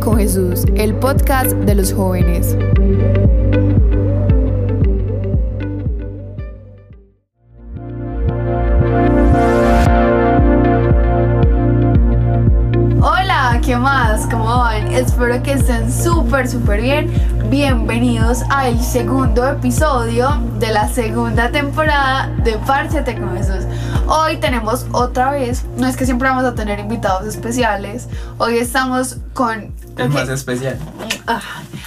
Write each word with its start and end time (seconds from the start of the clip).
con 0.00 0.16
Jesús, 0.16 0.64
el 0.76 0.94
podcast 0.94 1.50
de 1.50 1.74
los 1.74 1.92
jóvenes. 1.92 2.56
Hola, 13.02 13.60
¿qué 13.62 13.76
más? 13.76 14.26
¿Cómo 14.30 14.46
van? 14.46 14.86
Espero 14.88 15.42
que 15.42 15.52
estén 15.52 15.92
súper, 15.92 16.48
súper 16.48 16.80
bien. 16.80 17.10
Bienvenidos 17.50 18.42
al 18.48 18.80
segundo 18.80 19.46
episodio 19.46 20.30
de 20.58 20.72
la 20.72 20.88
segunda 20.88 21.50
temporada 21.50 22.28
de 22.42 22.52
Párchate 22.66 23.18
con 23.18 23.36
Jesús. 23.36 23.66
Hoy 24.06 24.38
tenemos 24.38 24.86
otra 24.92 25.32
vez, 25.32 25.66
no 25.76 25.86
es 25.86 25.96
que 25.96 26.06
siempre 26.06 26.28
vamos 26.28 26.44
a 26.44 26.54
tener 26.54 26.80
invitados 26.80 27.26
especiales, 27.26 28.08
hoy 28.38 28.56
estamos 28.56 29.18
con... 29.34 29.78
El 30.00 30.08
más 30.10 30.28
especial. 30.28 30.78
Ah, 31.26 31.40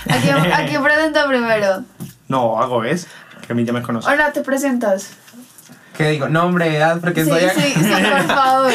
aquí, 0.10 0.30
aquí 0.30 0.78
presento 0.78 1.20
primero. 1.28 1.84
No, 2.28 2.60
hago 2.62 2.84
es, 2.84 3.08
que 3.46 3.54
a 3.54 3.56
mí 3.56 3.64
ya 3.66 3.74
me 3.74 3.82
conoce. 3.82 4.10
Ahora 4.10 4.32
te 4.32 4.42
presentas. 4.42 5.12
¿Qué 5.98 6.10
digo? 6.10 6.28
Nombre, 6.28 6.76
edad, 6.76 7.00
porque 7.00 7.24
Sí, 7.24 7.30
estoy 7.30 7.44
acá. 7.50 7.62
sí, 7.62 7.74
sí, 7.76 7.84
por 8.10 8.24
favor. 8.36 8.72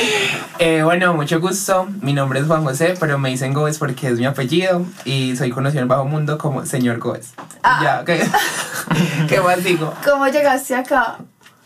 Eh, 0.60 0.82
bueno, 0.84 1.14
mucho 1.14 1.40
gusto. 1.40 1.88
Mi 2.00 2.12
nombre 2.12 2.38
es 2.38 2.46
Juan 2.46 2.62
José, 2.62 2.94
pero 3.00 3.18
me 3.18 3.28
dicen 3.30 3.52
Gómez 3.54 3.78
porque 3.78 4.06
es 4.08 4.18
mi 4.20 4.26
apellido 4.26 4.84
y 5.04 5.34
soy 5.36 5.50
conocido 5.50 5.80
en 5.80 5.84
el 5.84 5.88
bajo 5.88 6.04
mundo 6.04 6.38
como 6.38 6.64
señor 6.64 6.98
Gómez. 6.98 7.32
Ah. 7.64 7.80
Ya, 7.82 8.04
¿qué? 8.04 8.24
¿Qué 9.28 9.40
más 9.40 9.64
digo? 9.64 9.92
¿Cómo 10.04 10.28
llegaste 10.28 10.76
acá? 10.76 11.16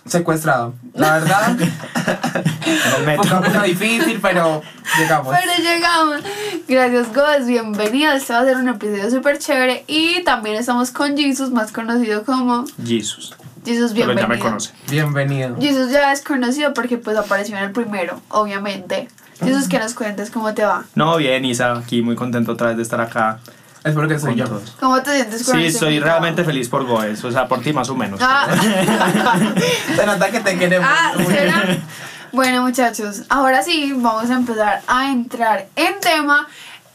Secuestrado. 0.05 0.75
La 0.95 1.15
verdad, 1.15 1.57
el 3.07 3.19
un 3.21 3.29
poco 3.29 3.63
difícil, 3.65 4.19
pero 4.21 4.63
llegamos. 4.99 5.37
Pero 5.41 5.63
llegamos. 5.63 6.23
Gracias, 6.69 7.15
Gómez. 7.15 7.47
Bienvenido. 7.47 8.13
Este 8.13 8.33
va 8.33 8.41
a 8.41 8.45
ser 8.45 8.57
un 8.57 8.69
episodio 8.69 9.11
súper 9.11 9.39
chévere. 9.39 9.85
Y 9.87 10.23
también 10.25 10.57
estamos 10.57 10.91
con 10.91 11.17
Jesus, 11.17 11.51
más 11.51 11.71
conocido 11.71 12.25
como 12.25 12.65
Jesus. 12.85 13.35
Jesus. 13.65 13.93
Pero 13.93 14.07
Bienvenido. 14.07 14.23
ya 14.23 14.29
me 14.29 14.39
conoce. 14.39 14.73
Bienvenido. 14.91 15.57
Jesus 15.61 15.93
ya 15.93 16.13
es 16.13 16.23
conocido 16.23 16.75
porque 16.75 16.99
pues 16.99 17.17
apareció 17.17 17.57
en 17.57 17.65
el 17.65 17.71
primero, 17.71 18.21
obviamente. 18.29 19.09
Jesus, 19.43 19.69
que 19.69 19.79
nos 19.79 19.95
cuentes 19.95 20.31
cómo 20.31 20.53
te 20.55 20.65
va. 20.65 20.85
No, 20.95 21.17
bien, 21.17 21.45
Isa, 21.45 21.73
aquí 21.73 22.03
muy 22.03 22.17
contento 22.17 22.53
otra 22.53 22.69
vez 22.69 22.77
de 22.77 22.83
estar 22.83 23.01
acá 23.01 23.41
Es 23.85 23.95
porque 23.95 24.19
soy 24.19 24.37
yo. 24.37 24.47
todos. 24.47 24.77
¿Cómo 24.79 25.03
te 25.03 25.15
sientes 25.17 25.43
con 25.45 25.55
Sí, 25.59 25.67
invitado? 25.67 25.91
realmente 26.01 26.45
feliz 26.45 26.69
por 26.69 26.85
Goes, 26.87 27.25
o 27.25 27.31
sea, 27.33 27.49
por 27.49 27.61
ti 27.61 27.73
más 27.73 27.89
o 27.89 27.97
menos. 27.97 28.21
Ah, 28.23 28.47
Se 29.97 30.07
nota 30.07 30.31
que 30.31 30.41
te 30.41 30.57
queremos. 30.59 30.89
ah, 30.91 31.13
¿será? 31.27 31.79
Bueno, 32.33 32.63
muchachos, 32.63 33.23
ahora 33.29 33.63
sí 33.63 33.93
vamos 33.95 34.31
a 34.31 34.35
empezar 34.35 34.81
a 34.87 35.11
entrar 35.11 35.67
en 35.77 36.01
tema. 36.01 36.47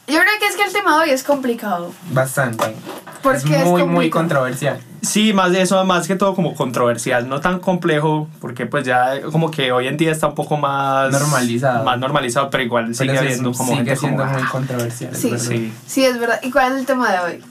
Yo 0.08 0.18
creo 0.20 0.32
que 0.40 0.46
es 0.46 0.56
que 0.56 0.62
el 0.64 0.72
tema 0.72 0.96
de 0.96 1.04
hoy 1.04 1.10
es 1.10 1.22
complicado. 1.22 1.92
Bastante. 2.10 2.74
¿Por 3.22 3.34
es 3.36 3.44
muy, 3.44 3.84
muy 3.84 4.10
controversial. 4.10 4.80
Sí, 5.02 5.32
más 5.32 5.52
de 5.52 5.62
eso, 5.62 5.84
más 5.84 6.06
que 6.08 6.16
todo 6.16 6.34
como 6.34 6.54
controversial, 6.54 7.28
no 7.28 7.40
tan 7.40 7.58
complejo, 7.60 8.28
porque 8.40 8.66
pues 8.66 8.84
ya 8.84 9.20
como 9.30 9.50
que 9.50 9.70
hoy 9.72 9.86
en 9.86 9.96
día 9.96 10.10
está 10.12 10.26
un 10.28 10.34
poco 10.34 10.56
más... 10.56 11.10
Normalizado. 11.12 11.84
Más 11.84 11.98
normalizado, 11.98 12.48
pero 12.50 12.62
igual 12.62 12.94
sigue 12.94 13.10
Pero 13.10 13.20
habiendo 13.20 13.52
como 13.52 13.70
sigue 13.72 13.76
gente 13.84 13.96
siendo 13.96 14.22
como... 14.22 14.32
muy 14.34 14.42
"Ah". 14.44 14.48
controversial. 14.50 15.14
Sí. 15.14 15.38
Sí, 15.38 15.72
Sí, 15.86 16.04
es 16.04 16.18
verdad. 16.18 16.40
¿Y 16.42 16.50
cuál 16.50 16.72
es 16.72 16.78
el 16.80 16.86
tema 16.86 17.12
de 17.12 17.18
hoy? 17.18 17.44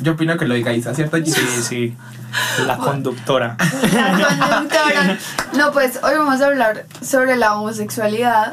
Yo 0.00 0.12
opino 0.12 0.36
que 0.38 0.46
lo 0.46 0.54
diga 0.54 0.72
Isa, 0.72 0.94
¿cierto? 0.94 1.16
sí, 1.18 1.32
sí. 1.62 1.96
La 2.66 2.76
conductora. 2.76 3.56
La 3.92 4.12
conductora. 4.12 5.18
No, 5.56 5.72
pues 5.72 5.98
hoy 6.02 6.14
vamos 6.16 6.40
a 6.40 6.46
hablar 6.46 6.84
sobre 7.00 7.36
la 7.36 7.54
homosexualidad, 7.56 8.52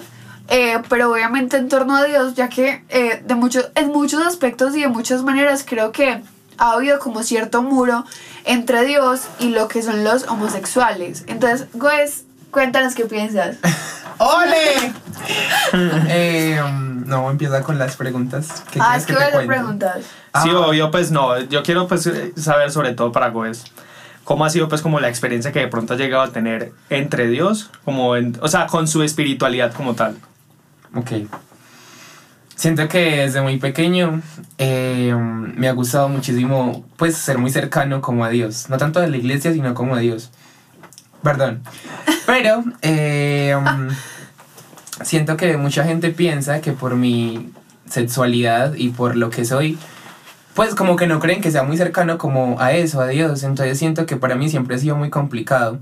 eh, 0.49 0.79
pero 0.89 1.11
obviamente 1.11 1.57
en 1.57 1.69
torno 1.69 1.95
a 1.95 2.03
Dios, 2.03 2.35
ya 2.35 2.49
que 2.49 2.83
eh, 2.89 3.21
de 3.25 3.35
muchos, 3.35 3.69
en 3.75 3.89
muchos 3.89 4.25
aspectos 4.25 4.75
y 4.75 4.81
de 4.81 4.87
muchas 4.87 5.23
maneras 5.23 5.65
creo 5.67 5.91
que 5.91 6.21
ha 6.57 6.71
habido 6.71 6.99
como 6.99 7.23
cierto 7.23 7.61
muro 7.61 8.05
entre 8.45 8.85
Dios 8.85 9.21
y 9.39 9.49
lo 9.49 9.67
que 9.67 9.81
son 9.81 10.03
los 10.03 10.23
homosexuales. 10.27 11.23
Entonces, 11.27 11.67
Goes, 11.73 12.23
cuéntanos 12.51 12.95
qué 12.95 13.05
piensas. 13.05 13.57
¡Ole! 14.17 14.93
eh, 16.09 16.61
no, 17.05 17.29
empieza 17.29 17.61
con 17.63 17.77
las 17.77 17.95
preguntas. 17.97 18.63
¿Qué 18.71 18.79
ah, 18.81 18.95
es 18.95 19.05
que 19.05 19.13
que 19.13 19.19
voy 19.19 19.27
a 19.27 19.31
cuente? 19.31 19.47
preguntas. 19.47 20.05
Sí, 20.43 20.49
Ah. 20.53 20.59
obvio, 20.59 20.91
pues 20.91 21.11
no. 21.11 21.39
Yo 21.41 21.63
quiero 21.63 21.87
pues 21.87 22.05
eh, 22.07 22.33
saber 22.37 22.71
sobre 22.71 22.93
todo 22.93 23.11
para 23.11 23.29
Goes. 23.29 23.65
¿Cómo 24.23 24.43
ha 24.45 24.49
sido 24.49 24.67
pues 24.69 24.81
como 24.81 24.99
la 24.99 25.07
experiencia 25.09 25.51
que 25.51 25.59
de 25.59 25.67
pronto 25.67 25.93
ha 25.93 25.97
llegado 25.97 26.23
a 26.23 26.29
tener 26.31 26.71
entre 26.89 27.27
Dios, 27.27 27.69
como 27.83 28.15
en, 28.15 28.37
o 28.41 28.47
sea, 28.47 28.65
con 28.67 28.87
su 28.87 29.03
espiritualidad 29.03 29.73
como 29.73 29.93
tal? 29.93 30.15
Ok. 30.95 31.11
Siento 32.55 32.87
que 32.87 33.17
desde 33.17 33.41
muy 33.41 33.57
pequeño 33.57 34.21
eh, 34.57 35.13
me 35.13 35.67
ha 35.67 35.73
gustado 35.73 36.07
muchísimo 36.07 36.85
pues 36.95 37.17
ser 37.17 37.37
muy 37.37 37.51
cercano 37.51 38.01
como 38.01 38.23
a 38.23 38.29
Dios. 38.29 38.69
No 38.69 38.77
tanto 38.77 39.01
de 39.01 39.09
la 39.09 39.17
iglesia, 39.17 39.51
sino 39.51 39.73
como 39.73 39.95
a 39.95 39.99
Dios. 39.99 40.31
Perdón. 41.21 41.63
Pero 42.25 42.63
eh, 42.81 43.55
um, 43.57 43.89
siento 45.03 45.35
que 45.35 45.57
mucha 45.57 45.83
gente 45.83 46.11
piensa 46.11 46.61
que 46.61 46.71
por 46.71 46.95
mi 46.95 47.51
sexualidad 47.89 48.73
y 48.75 48.89
por 48.89 49.17
lo 49.17 49.29
que 49.29 49.43
soy, 49.43 49.77
pues 50.53 50.75
como 50.75 50.95
que 50.95 51.07
no 51.07 51.19
creen 51.19 51.41
que 51.41 51.51
sea 51.51 51.63
muy 51.63 51.75
cercano 51.75 52.17
como 52.17 52.61
a 52.61 52.71
eso, 52.71 53.01
a 53.01 53.07
Dios. 53.07 53.43
Entonces 53.43 53.77
siento 53.77 54.05
que 54.05 54.15
para 54.15 54.35
mí 54.35 54.49
siempre 54.49 54.77
ha 54.77 54.79
sido 54.79 54.95
muy 54.95 55.09
complicado. 55.09 55.77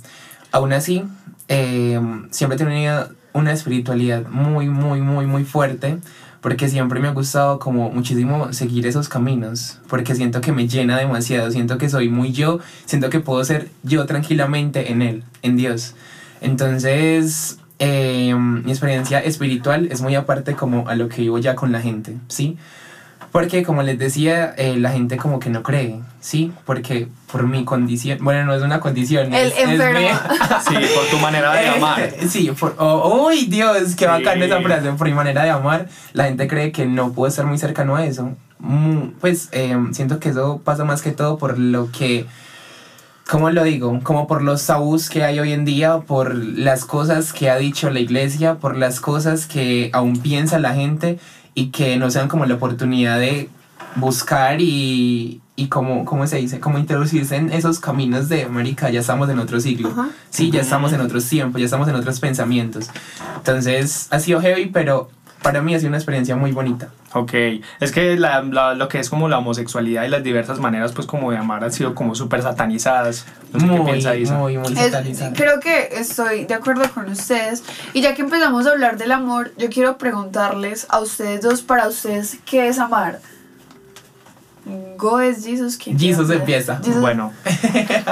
Aún 0.52 0.73
así, 0.73 1.06
eh, 1.50 2.02
siempre 2.31 2.56
he 2.56 2.59
tenido 2.59 3.09
una 3.33 3.51
espiritualidad 3.51 4.27
muy, 4.29 4.69
muy, 4.69 5.01
muy, 5.01 5.25
muy 5.25 5.44
fuerte. 5.44 5.97
Porque 6.41 6.67
siempre 6.67 6.99
me 6.99 7.07
ha 7.07 7.11
gustado 7.11 7.57
como 7.57 7.89
muchísimo 7.89 8.51
seguir 8.51 8.85
esos 8.85 9.07
caminos. 9.07 9.79
Porque 9.88 10.13
siento 10.13 10.41
que 10.41 10.51
me 10.51 10.67
llena 10.67 10.97
demasiado. 10.97 11.49
Siento 11.51 11.77
que 11.77 11.89
soy 11.89 12.09
muy 12.09 12.33
yo. 12.33 12.59
Siento 12.85 13.09
que 13.09 13.22
puedo 13.22 13.43
ser 13.45 13.69
yo 13.83 14.05
tranquilamente 14.05 14.91
en 14.91 15.01
Él, 15.01 15.23
en 15.41 15.55
Dios. 15.55 15.95
Entonces, 16.41 17.59
eh, 17.79 18.35
mi 18.35 18.72
experiencia 18.72 19.19
espiritual 19.19 19.88
es 19.91 20.01
muy 20.01 20.16
aparte 20.16 20.53
como 20.53 20.88
a 20.89 20.95
lo 20.95 21.09
que 21.09 21.22
vivo 21.22 21.38
ya 21.38 21.55
con 21.55 21.72
la 21.72 21.81
gente, 21.81 22.17
¿sí? 22.27 22.57
Porque 23.33 23.63
como 23.63 23.81
les 23.81 23.97
decía, 23.97 24.53
eh, 24.57 24.77
la 24.77 24.91
gente 24.91 25.17
como 25.17 25.39
que 25.39 25.49
no 25.49 25.63
cree, 25.63 25.99
¿sí? 26.21 26.53
Porque 26.66 27.07
por 27.31 27.45
mi 27.47 27.66
condición, 27.66 28.19
bueno, 28.21 28.45
no 28.45 28.53
es 28.53 28.61
una 28.61 28.79
condición, 28.79 29.33
El 29.33 29.47
es, 29.51 29.57
es 29.57 29.69
enfermo. 29.69 29.99
mi- 29.99 30.05
Sí, 30.67 30.75
por 30.95 31.05
tu 31.09 31.17
manera 31.17 31.51
de 31.53 31.67
amar. 31.67 31.99
Eh, 31.99 32.16
Sí, 32.29 32.51
por, 32.57 32.75
oh, 32.77 33.25
uy, 33.27 33.47
Dios, 33.47 33.95
qué 33.95 34.05
Sí. 34.05 34.11
bacán 34.11 34.41
esa 34.41 34.61
frase, 34.61 34.91
por 34.93 35.07
mi 35.07 35.13
manera 35.16 35.43
de 35.43 35.49
amar. 35.49 35.88
La 36.13 36.25
gente 36.25 36.47
cree 36.47 36.72
que 36.72 36.85
no 36.85 37.11
puedo 37.11 37.27
estar 37.27 37.45
muy 37.47 37.57
cercano 37.57 37.95
a 37.95 38.05
eso. 38.05 38.31
Mm, 38.59 39.13
Pues 39.19 39.49
eh, 39.51 39.75
siento 39.93 40.19
que 40.19 40.29
eso 40.29 40.61
pasa 40.63 40.85
más 40.85 41.01
que 41.01 41.11
todo 41.11 41.38
por 41.39 41.57
lo 41.57 41.91
que, 41.91 42.27
¿cómo 43.29 43.49
lo 43.49 43.63
digo? 43.63 43.99
Como 44.03 44.27
por 44.27 44.43
los 44.43 44.63
tabús 44.66 45.09
que 45.09 45.23
hay 45.23 45.39
hoy 45.39 45.53
en 45.53 45.66
día, 45.66 45.97
por 46.01 46.35
las 46.35 46.85
cosas 46.85 47.33
que 47.33 47.49
ha 47.49 47.55
dicho 47.57 47.89
la 47.89 47.99
iglesia, 47.99 48.55
por 48.55 48.77
las 48.77 48.99
cosas 48.99 49.47
que 49.47 49.89
aún 49.91 50.17
piensa 50.17 50.59
la 50.59 50.73
gente 50.75 51.17
y 51.56 51.68
que 51.68 51.97
no 51.97 52.09
sean 52.12 52.28
como 52.28 52.46
la 52.46 52.56
oportunidad 52.56 53.19
de 53.19 53.50
buscar 53.96 54.59
y, 54.62 55.41
y 55.56 55.68
como, 55.68 56.06
¿cómo 56.06 56.25
se 56.25 56.38
dice? 56.38 56.59
Como 56.59 56.80
introducirse 56.80 57.36
en 57.36 57.52
esos 57.52 57.80
caminos 57.80 58.30
de, 58.30 58.47
marica, 58.47 58.90
ya 58.90 59.02
estamos 59.02 59.30
en 59.30 59.40
otro 59.40 59.59
siglo. 59.59 59.90
Ajá. 59.90 60.09
Sí, 60.30 60.50
ya 60.50 60.62
estamos 60.62 60.94
en 60.94 61.02
otros 61.02 61.28
tiempos, 61.28 61.59
ya 61.59 61.66
estamos 61.66 61.88
en 61.88 61.96
otros 61.96 62.19
pensamientos. 62.19 62.90
Entonces, 63.38 64.08
ha 64.09 64.19
sido 64.19 64.41
heavy, 64.41 64.68
pero 64.68 65.09
para 65.43 65.61
mí 65.61 65.75
ha 65.75 65.77
sido 65.79 65.89
una 65.89 65.97
experiencia 65.97 66.35
muy 66.35 66.51
bonita. 66.51 66.87
Ok, 67.13 67.31
es 67.79 67.91
que 67.91 68.17
la, 68.17 68.41
la- 68.41 68.73
lo 68.73 68.87
que 68.87 68.99
es 68.99 69.09
como 69.11 69.29
la 69.29 69.37
homosexualidad 69.37 70.03
y 70.05 70.07
las 70.07 70.23
diversas 70.23 70.57
maneras 70.59 70.93
pues 70.93 71.05
como 71.05 71.29
de 71.29 71.37
amar 71.37 71.63
han 71.63 71.71
sido 71.71 71.93
como 71.93 72.15
súper 72.15 72.41
satanizadas. 72.41 73.25
No 73.51 73.59
sé 73.59 73.67
qué 73.67 73.71
muy, 73.73 73.91
piensa 73.91 74.15
Isa. 74.15 74.33
muy, 74.35 74.57
muy 74.57 74.73
Es- 74.73 74.79
satanizada. 74.79 75.33
creo 75.33 75.59
que 75.59 75.89
estoy 75.91 76.45
de 76.45 76.53
acuerdo 76.55 76.90
con 76.91 77.07
ustedes. 77.11 77.63
Y 77.93 78.01
ya 78.01 78.16
que 78.16 78.23
empezamos 78.23 78.66
a 78.66 78.72
hablar 78.72 78.97
del 78.97 79.11
amor, 79.11 79.51
yo 79.57 79.69
quiero 79.69 79.97
preguntarles 79.99 80.87
a 80.90 80.99
ustedes 81.01 81.41
dos, 81.41 81.61
para 81.61 81.87
ustedes, 81.87 82.37
¿qué 82.46 82.67
es 82.69 82.79
amar? 82.79 83.19
Go 84.97 85.19
es 85.19 85.43
Jesus. 85.46 85.75
¿quién 85.75 85.97
quiere 85.97 86.16
Jesus 86.16 86.31
empieza. 86.34 86.78
Jesus. 86.78 87.01
Bueno, 87.01 87.34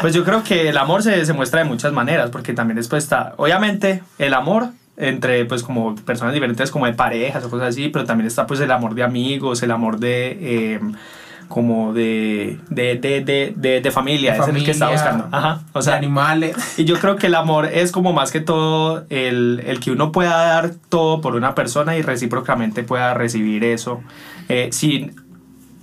pues 0.01 0.13
yo 0.13 0.25
creo 0.25 0.43
que 0.43 0.67
el 0.67 0.77
amor 0.77 1.01
se, 1.01 1.25
se 1.25 1.31
muestra 1.31 1.61
de 1.63 1.65
muchas 1.65 1.93
maneras, 1.93 2.29
porque 2.29 2.53
también 2.53 2.75
después 2.75 3.03
está, 3.05 3.33
obviamente, 3.37 4.03
el 4.19 4.33
amor 4.33 4.67
entre 5.01 5.43
pues 5.45 5.63
como 5.63 5.95
personas 5.95 6.33
diferentes 6.33 6.71
como 6.71 6.85
de 6.85 6.93
parejas 6.93 7.43
o 7.43 7.49
cosas 7.49 7.69
así, 7.69 7.89
pero 7.89 8.05
también 8.05 8.27
está 8.27 8.47
pues 8.47 8.59
el 8.61 8.71
amor 8.71 8.95
de 8.95 9.03
amigos, 9.03 9.61
el 9.63 9.71
amor 9.71 9.99
de... 9.99 10.37
eh, 10.39 10.79
como 11.47 11.91
de, 11.91 12.59
de, 12.69 12.95
de, 12.95 13.19
de, 13.19 13.53
de, 13.53 13.81
de 13.81 13.91
familia, 13.91 14.31
De 14.35 14.39
es 14.39 14.47
el 14.47 14.63
que 14.63 14.71
está 14.71 14.85
familia, 14.85 15.03
buscando. 15.11 15.35
Ajá. 15.35 15.61
O 15.73 15.79
de 15.79 15.83
sea, 15.83 15.95
animales. 15.97 16.79
Y 16.79 16.85
yo 16.85 16.97
creo 16.97 17.17
que 17.17 17.27
el 17.27 17.35
amor 17.35 17.65
es 17.65 17.91
como 17.91 18.13
más 18.13 18.31
que 18.31 18.39
todo 18.39 19.03
el, 19.09 19.61
el 19.65 19.81
que 19.81 19.91
uno 19.91 20.13
pueda 20.13 20.31
dar 20.31 20.71
todo 20.87 21.19
por 21.19 21.35
una 21.35 21.53
persona 21.53 21.97
y 21.97 22.03
recíprocamente 22.03 22.83
pueda 22.83 23.13
recibir 23.13 23.65
eso 23.65 24.01
eh, 24.47 24.69
sin, 24.71 25.13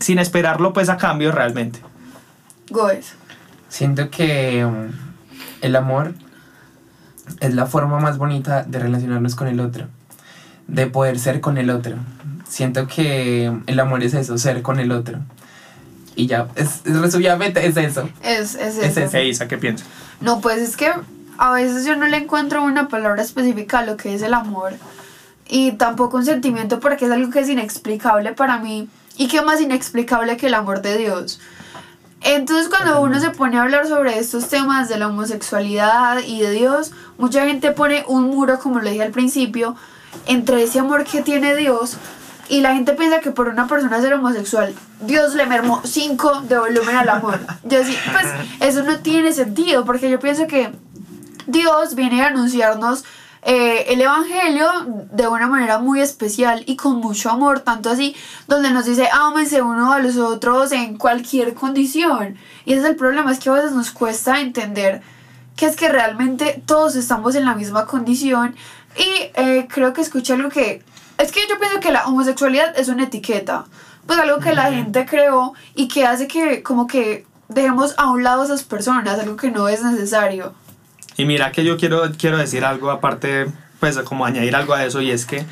sin 0.01 0.19
esperarlo 0.19 0.73
pues 0.73 0.89
a 0.89 0.97
cambio 0.97 1.33
realmente. 1.33 1.81
Go 2.71 2.89
es. 2.89 3.15
Siento 3.69 4.09
que 4.09 4.65
um, 4.65 4.93
el 5.61 5.77
amor 5.77 6.15
es 7.41 7.55
la 7.55 7.67
forma 7.67 7.99
más 8.01 8.19
bonita 8.19 8.65
de 8.65 8.79
relacionarnos 8.79 9.35
con 9.35 9.49
el 9.49 9.61
otro, 9.61 9.87
de 10.67 10.87
poder 10.87 11.19
ser 11.19 11.41
con 11.41 11.59
el 11.59 11.71
otro. 11.71 11.97
siento 12.49 12.87
que 12.87 13.53
el 13.67 13.81
amor 13.81 14.03
es 14.03 14.15
eso, 14.15 14.39
ser 14.39 14.63
con 14.63 14.81
el 14.81 14.91
otro. 14.93 15.19
Y 16.17 16.27
ya, 16.27 16.49
es, 16.57 16.81
es 16.85 16.97
resumidamente 17.01 17.65
es 17.67 17.77
eso. 17.77 18.09
Es, 18.23 18.55
es 18.57 18.77
Es 18.77 18.97
eso. 18.97 19.01
eso. 19.01 19.11
Hey, 19.13 19.29
Isa, 19.29 19.47
¿qué 19.47 19.57
piensas? 19.59 19.87
No, 20.21 20.41
pues 20.41 20.59
es 20.61 20.77
que 20.77 20.91
a 21.39 21.53
veces 21.53 21.85
yo 21.87 21.95
no 21.95 22.07
le 22.07 22.17
encuentro 22.17 22.63
una 22.65 22.89
palabra 22.89 23.23
específica 23.23 23.79
a 23.81 23.87
lo 23.87 23.97
que 23.97 24.15
es 24.15 24.23
el 24.23 24.35
amor. 24.35 24.73
Y 25.49 25.73
tampoco 25.73 26.17
un 26.17 26.25
sentimiento 26.25 26.81
porque 26.81 27.05
es 27.07 27.11
algo 27.13 27.31
que 27.31 27.41
es 27.41 27.49
inexplicable 27.49 28.33
para 28.33 28.59
mí. 28.59 28.89
Y 29.17 29.29
que 29.29 29.43
más 29.43 29.61
inexplicable 29.61 30.37
que 30.37 30.47
el 30.49 30.55
amor 30.55 30.83
de 30.83 30.99
Dios. 30.99 31.41
Entonces 32.21 32.69
cuando 32.69 33.01
uno 33.01 33.21
se 33.21 33.31
pone 33.31 33.59
a 33.59 33.63
hablar 33.63 33.87
sobre 33.87 34.19
estos 34.19 34.49
temas 34.49 34.89
de 34.89 34.99
la 34.99 35.09
homosexualidad 35.09 36.21
y 36.27 36.41
de 36.41 36.51
Dios, 36.51 36.93
mucha 37.17 37.45
gente 37.47 37.71
pone 37.71 38.05
un 38.09 38.25
muro, 38.25 38.59
como 38.59 38.81
lo 38.81 38.91
dije 38.91 39.03
al 39.03 39.13
principio, 39.13 39.77
entre 40.27 40.63
ese 40.63 40.81
amor 40.81 41.05
que 41.05 41.23
tiene 41.23 41.55
Dios 41.55 41.97
y 42.49 42.61
la 42.61 42.75
gente 42.75 42.95
piensa 42.95 43.21
que 43.21 43.31
por 43.31 43.49
una 43.49 43.67
persona 43.67 44.01
ser 44.01 44.15
homosexual, 44.15 44.75
Dios 45.01 45.35
le 45.35 45.47
mermó 45.47 45.83
5 45.85 46.43
de 46.43 46.59
volumen 46.59 46.97
al 46.97 47.09
amor. 47.09 47.39
Yo 47.65 47.85
sí, 47.85 47.95
pues 48.11 48.27
eso 48.61 48.83
no 48.83 48.99
tiene 48.99 49.33
sentido, 49.33 49.85
porque 49.85 50.11
yo 50.11 50.19
pienso 50.19 50.47
que 50.47 50.73
Dios 51.47 51.95
viene 51.95 52.23
a 52.23 52.29
anunciarnos 52.29 53.05
eh, 53.43 53.87
el 53.89 54.01
Evangelio 54.01 54.69
de 55.13 55.29
una 55.29 55.47
manera 55.47 55.79
muy 55.79 56.01
especial 56.01 56.65
y 56.67 56.77
con 56.77 56.97
mucho 56.97 57.31
amor, 57.31 57.61
tanto 57.61 57.91
así, 57.91 58.17
donde 58.47 58.71
nos 58.71 58.85
dice, 58.87 59.09
ámense 59.13 59.63
uno 59.63 59.93
a 59.93 60.01
los 60.01 60.17
otros 60.17 60.73
en 60.73 60.97
cualquier 60.97 61.55
condición. 61.55 62.37
Y 62.65 62.73
ese 62.73 62.83
es 62.83 62.89
el 62.89 62.97
problema, 62.97 63.33
es 63.33 63.39
que 63.39 63.51
a 63.51 63.55
veces 63.55 63.73
nos 63.73 63.91
cuesta 63.91 64.41
entender 64.41 65.03
que 65.57 65.67
es 65.67 65.77
que 65.77 65.89
realmente 65.89 66.63
todos 66.67 66.95
estamos 66.97 67.35
en 67.35 67.45
la 67.45 67.55
misma 67.55 67.87
condición. 67.87 68.55
Y 68.97 69.31
eh, 69.35 69.67
creo 69.69 69.93
que 69.93 70.01
escuché 70.01 70.35
algo 70.35 70.49
que... 70.49 70.83
Es 71.19 71.33
que 71.33 71.41
yo 71.49 71.59
pienso 71.59 71.81
que 71.81 71.91
la 71.91 72.07
homosexualidad 72.07 72.79
es 72.79 72.89
una 72.89 73.05
etiqueta, 73.05 73.65
pues 74.07 74.19
algo 74.21 74.39
que 74.39 74.55
la 74.55 74.73
gente 74.73 75.05
creó 75.05 75.53
y 75.75 75.89
que 75.89 76.07
hace 76.07 76.29
que 76.29 76.63
como 76.63 76.87
que 76.87 77.27
dejemos 77.49 77.95
a 77.99 78.11
un 78.11 78.23
lado 78.23 78.43
a 78.43 78.45
esas 78.45 78.63
personas, 78.63 79.19
algo 79.19 79.37
que 79.37 79.51
no 79.51 79.69
es 79.69 79.83
necesario. 79.83 80.55
Y 81.19 81.27
mira 81.27 81.53
que 81.53 81.65
yo 81.65 81.77
quiero, 81.77 82.03
quiero 82.17 82.39
decir 82.39 82.65
algo 82.65 82.91
aparte, 82.91 83.47
pues 83.81 83.99
como 83.99 84.25
añadir 84.25 84.57
algo 84.57 84.73
a 84.73 84.85
eso, 84.87 85.03
y 85.03 85.11
es 85.11 85.27
que 85.27 85.45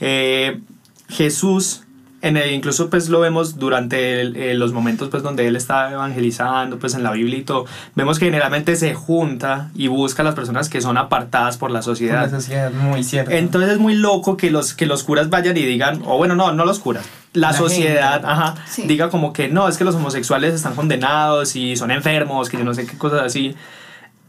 eh, 0.00 0.60
Jesús, 1.08 1.82
en 2.22 2.36
el- 2.36 2.52
incluso 2.52 2.88
pues 2.90 3.08
lo 3.10 3.20
vemos 3.20 3.58
durante 3.58 4.20
el- 4.20 4.36
eh, 4.36 4.54
los 4.54 4.72
momentos 4.72 5.08
pues 5.10 5.22
donde 5.22 5.46
Él 5.46 5.56
está 5.56 5.90
evangelizando, 5.92 6.78
pues 6.78 6.94
en 6.94 7.02
la 7.02 7.10
Biblia 7.12 7.38
y 7.38 7.42
todo, 7.42 7.66
vemos 7.94 8.18
que 8.18 8.24
generalmente 8.26 8.76
se 8.76 8.94
junta 8.94 9.70
y 9.74 9.88
busca 9.88 10.22
a 10.22 10.24
las 10.24 10.34
personas 10.34 10.68
que 10.68 10.80
son 10.80 10.96
apartadas 10.96 11.56
por 11.58 11.70
la 11.70 11.82
sociedad. 11.82 12.30
sociedad 12.30 12.70
muy 12.72 13.04
cierta. 13.04 13.34
Entonces 13.36 13.72
es 13.72 13.78
muy 13.78 13.94
loco 13.94 14.36
que 14.36 14.50
los, 14.50 14.72
que 14.74 14.86
los 14.86 15.04
curas 15.04 15.28
vayan 15.30 15.56
y 15.56 15.62
digan, 15.62 16.02
o 16.06 16.16
bueno, 16.16 16.34
no, 16.34 16.52
no 16.52 16.64
los 16.64 16.78
curas, 16.80 17.04
la, 17.34 17.48
La 17.50 17.52
sociedad, 17.56 18.12
gente. 18.14 18.26
ajá, 18.28 18.54
Sí. 18.68 18.82
diga 18.86 19.10
como 19.10 19.32
que 19.32 19.48
no, 19.48 19.68
es 19.68 19.76
que 19.78 19.84
los 19.84 19.94
homosexuales 19.94 20.54
están 20.54 20.74
condenados 20.74 21.56
y 21.56 21.76
son 21.76 21.90
enfermos, 21.90 22.48
que 22.48 22.56
yo 22.58 22.64
no 22.64 22.74
sé 22.74 22.86
qué 22.86 22.96
cosas 22.98 23.20
así. 23.22 23.54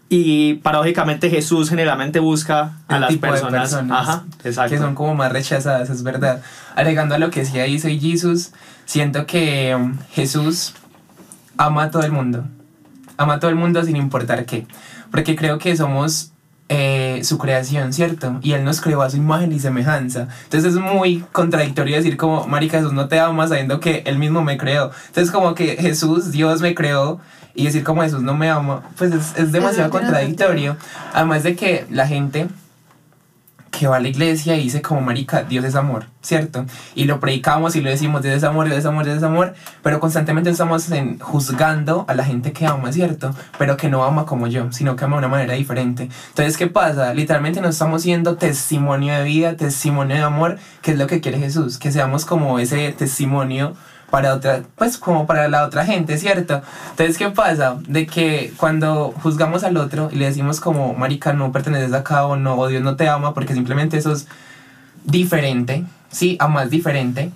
Y 0.08 0.56
paradójicamente 0.56 1.30
Jesús 1.30 1.70
generalmente 1.70 2.20
busca 2.20 2.78
a 2.88 2.96
El 2.96 3.02
las 3.02 3.10
de 3.12 3.18
personas, 3.18 3.74
ajá, 3.74 4.24
exacto. 4.44 4.72
que 4.72 4.78
son 4.78 4.94
como 4.94 5.16
más 5.16 5.32
rechazadas, 5.32 5.90
es 5.90 6.04
verdad. 6.04 6.42
Agregando 6.76 7.16
a 7.16 7.18
lo 7.18 7.32
que 7.32 7.40
decía 7.40 7.64
ahí, 7.64 7.80
soy 7.80 8.00
Jesús, 8.00 8.52
siento 8.86 9.26
que 9.26 9.76
um, 9.76 9.98
Jesús 10.12 10.76
ama 11.58 11.84
a 11.84 11.92
todo 11.92 12.04
el 12.04 12.12
mundo. 12.12 12.46
Ama 13.18 13.36
a 13.36 13.40
todo 13.40 13.50
el 13.50 13.56
mundo 13.56 13.84
sin 13.84 13.96
importar 13.96 14.46
qué. 14.46 14.68
Porque 15.10 15.36
creo 15.36 15.58
que 15.58 15.76
somos 15.76 16.34
eh, 16.70 17.22
su 17.24 17.38
creación, 17.38 17.94
¿cierto? 17.94 18.40
Y 18.42 18.54
Él 18.54 18.64
nos 18.64 18.82
creó 18.82 19.02
a 19.02 19.10
su 19.10 19.18
imagen 19.18 19.52
y 19.54 19.60
semejanza. 19.60 20.28
Entonces 20.44 20.74
es 20.74 20.80
muy 20.80 21.24
contradictorio 21.32 21.96
decir 21.96 22.18
como, 22.18 22.48
Marica, 22.48 22.78
Jesús 22.78 22.94
no 22.94 23.08
te 23.08 23.20
ama 23.20 23.48
sabiendo 23.48 23.80
que 23.80 24.04
Él 24.06 24.20
mismo 24.20 24.44
me 24.44 24.58
creó. 24.58 24.92
Entonces 25.08 25.32
como 25.32 25.56
que 25.56 25.78
Jesús, 25.78 26.32
Dios 26.32 26.62
me 26.62 26.76
creó 26.76 27.20
y 27.56 27.66
decir 27.66 27.84
como 27.84 28.02
Jesús 28.02 28.22
no 28.22 28.36
me 28.36 28.50
ama, 28.50 28.82
pues 28.98 29.12
es, 29.12 29.34
es 29.38 29.52
demasiado 29.52 29.90
contradictorio. 29.90 30.78
Además 31.14 31.44
de 31.44 31.56
que 31.56 31.86
la 31.90 32.08
gente 32.08 32.48
que 33.78 33.88
va 33.88 33.98
a 33.98 34.00
la 34.00 34.08
iglesia 34.08 34.56
y 34.56 34.64
dice 34.64 34.82
como 34.82 35.02
marica, 35.02 35.44
Dios 35.44 35.66
es 35.66 35.76
amor, 35.76 36.06
¿cierto? 36.22 36.66
Y 36.96 37.06
lo 37.06 37.20
predicamos 37.20 37.76
y 37.76 37.82
lo 37.82 37.90
decimos, 37.90 38.22
Dios 38.22 38.36
es 38.36 38.44
amor, 38.44 38.68
Dios 38.68 38.80
es 38.80 38.86
amor, 38.86 39.06
Dios 39.06 39.18
es 39.18 39.24
amor, 39.24 39.54
pero 39.84 40.00
constantemente 40.00 40.50
estamos 40.50 40.90
en, 40.92 41.20
juzgando 41.20 42.06
a 42.08 42.14
la 42.14 42.24
gente 42.24 42.54
que 42.54 42.66
ama, 42.66 42.92
¿cierto? 42.92 43.34
Pero 43.58 43.78
que 43.78 43.90
no 43.90 44.04
ama 44.04 44.26
como 44.26 44.48
yo, 44.48 44.72
sino 44.72 44.96
que 44.96 45.06
ama 45.06 45.16
de 45.16 45.20
una 45.20 45.28
manera 45.28 45.54
diferente. 45.54 46.10
Entonces, 46.30 46.58
¿qué 46.58 46.68
pasa? 46.68 47.14
Literalmente 47.14 47.62
nos 47.62 47.72
estamos 47.72 48.02
siendo 48.02 48.38
testimonio 48.38 49.14
de 49.14 49.24
vida, 49.24 49.56
testimonio 49.56 50.16
de 50.16 50.24
amor, 50.24 50.58
que 50.82 50.92
es 50.92 50.98
lo 50.98 51.08
que 51.08 51.22
quiere 51.22 51.40
Jesús, 51.40 51.78
que 51.78 51.92
seamos 51.92 52.26
como 52.26 52.60
ese 52.60 52.92
testimonio 52.94 53.76
para 54.16 54.34
otra, 54.34 54.64
pues 54.78 54.98
como 54.98 55.28
para 55.28 55.50
la 55.50 55.66
otra 55.66 55.86
gente, 55.86 56.18
¿cierto? 56.18 56.62
Entonces, 56.92 57.18
¿qué 57.18 57.32
pasa? 57.32 57.76
De 57.86 58.08
que 58.08 58.54
cuando 58.56 59.14
juzgamos 59.22 59.66
al 59.66 59.76
otro 59.76 60.08
y 60.10 60.16
le 60.16 60.24
decimos 60.24 60.62
como, 60.62 60.94
marica, 60.94 61.34
no 61.34 61.52
perteneces 61.52 61.92
acá 61.92 62.26
o 62.26 62.38
no, 62.38 62.58
o 62.58 62.70
Dios 62.70 62.82
no 62.82 62.96
te 62.96 63.10
ama 63.10 63.34
porque 63.34 63.54
simplemente 63.54 63.98
eso 63.98 64.14
es 64.14 64.28
diferente, 65.04 65.84
¿sí? 66.10 66.38
Amas 66.40 66.70
diferente, 66.70 67.30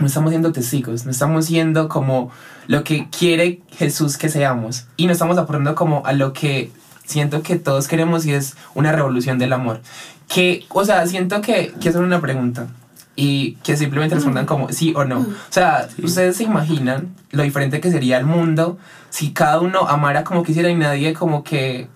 no 0.00 0.08
estamos 0.08 0.30
siendo 0.30 0.50
testigos, 0.50 1.04
no 1.04 1.12
estamos 1.12 1.46
siendo 1.46 1.88
como 1.88 2.32
lo 2.66 2.82
que 2.82 3.06
quiere 3.16 3.60
Jesús 3.70 4.18
que 4.18 4.28
seamos 4.28 4.86
y 4.96 5.06
no 5.06 5.12
estamos 5.12 5.38
aportando 5.38 5.76
como 5.76 6.04
a 6.06 6.12
lo 6.12 6.32
que 6.32 6.72
siento 7.04 7.44
que 7.44 7.54
todos 7.54 7.86
queremos 7.86 8.26
y 8.26 8.32
es 8.32 8.56
una 8.74 8.90
revolución 8.90 9.38
del 9.38 9.52
amor. 9.52 9.80
Que, 10.26 10.66
o 10.70 10.84
sea, 10.84 11.06
siento 11.06 11.40
que, 11.40 11.72
que 11.80 11.88
es 11.88 11.94
una 11.94 12.20
pregunta 12.20 12.66
y 13.16 13.52
que 13.62 13.76
simplemente 13.76 14.14
respondan 14.16 14.46
como 14.46 14.70
sí 14.70 14.92
o 14.96 15.04
no. 15.04 15.20
O 15.20 15.26
sea, 15.50 15.88
ustedes 16.02 16.36
se 16.36 16.44
imaginan 16.44 17.14
lo 17.30 17.42
diferente 17.44 17.80
que 17.80 17.90
sería 17.90 18.18
el 18.18 18.26
mundo 18.26 18.76
si 19.10 19.32
cada 19.32 19.60
uno 19.60 19.86
amara 19.88 20.24
como 20.24 20.42
quisiera 20.42 20.68
y 20.68 20.74
nadie 20.74 21.12
como 21.14 21.44
que 21.44 21.88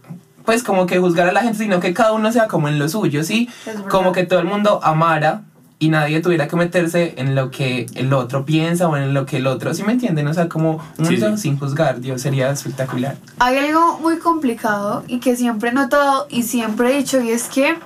pues 0.44 0.62
como 0.62 0.86
que 0.86 0.98
juzgara 0.98 1.28
a 1.30 1.32
la 1.32 1.42
gente, 1.42 1.58
sino 1.58 1.78
que 1.80 1.92
cada 1.92 2.12
uno 2.12 2.32
sea 2.32 2.46
como 2.48 2.68
en 2.68 2.78
lo 2.78 2.88
suyo, 2.88 3.22
¿sí? 3.22 3.50
Como 3.90 4.12
que 4.12 4.24
todo 4.24 4.38
el 4.38 4.46
mundo 4.46 4.80
amara 4.82 5.42
y 5.80 5.90
nadie 5.90 6.20
tuviera 6.20 6.48
que 6.48 6.56
meterse 6.56 7.14
en 7.18 7.34
lo 7.34 7.50
que 7.50 7.84
el 7.94 8.12
otro 8.14 8.44
piensa 8.46 8.88
o 8.88 8.96
en 8.96 9.12
lo 9.12 9.26
que 9.26 9.36
el 9.36 9.46
otro, 9.46 9.74
¿sí 9.74 9.82
me 9.82 9.92
entienden? 9.92 10.26
O 10.26 10.32
sea, 10.34 10.48
como 10.48 10.80
un 10.98 11.04
Sí, 11.06 11.12
mundo 11.12 11.36
sí. 11.36 11.42
sin 11.42 11.58
juzgar, 11.58 12.00
Dios, 12.00 12.22
sería 12.22 12.50
espectacular. 12.50 13.16
Hay 13.40 13.58
algo 13.58 13.98
muy 14.00 14.18
complicado 14.18 15.04
y 15.06 15.20
que 15.20 15.36
siempre 15.36 15.68
he 15.70 15.72
notado 15.74 16.26
y 16.30 16.44
siempre 16.44 16.94
he 16.94 16.96
dicho 16.96 17.20
y 17.20 17.30
es 17.30 17.44
que 17.44 17.76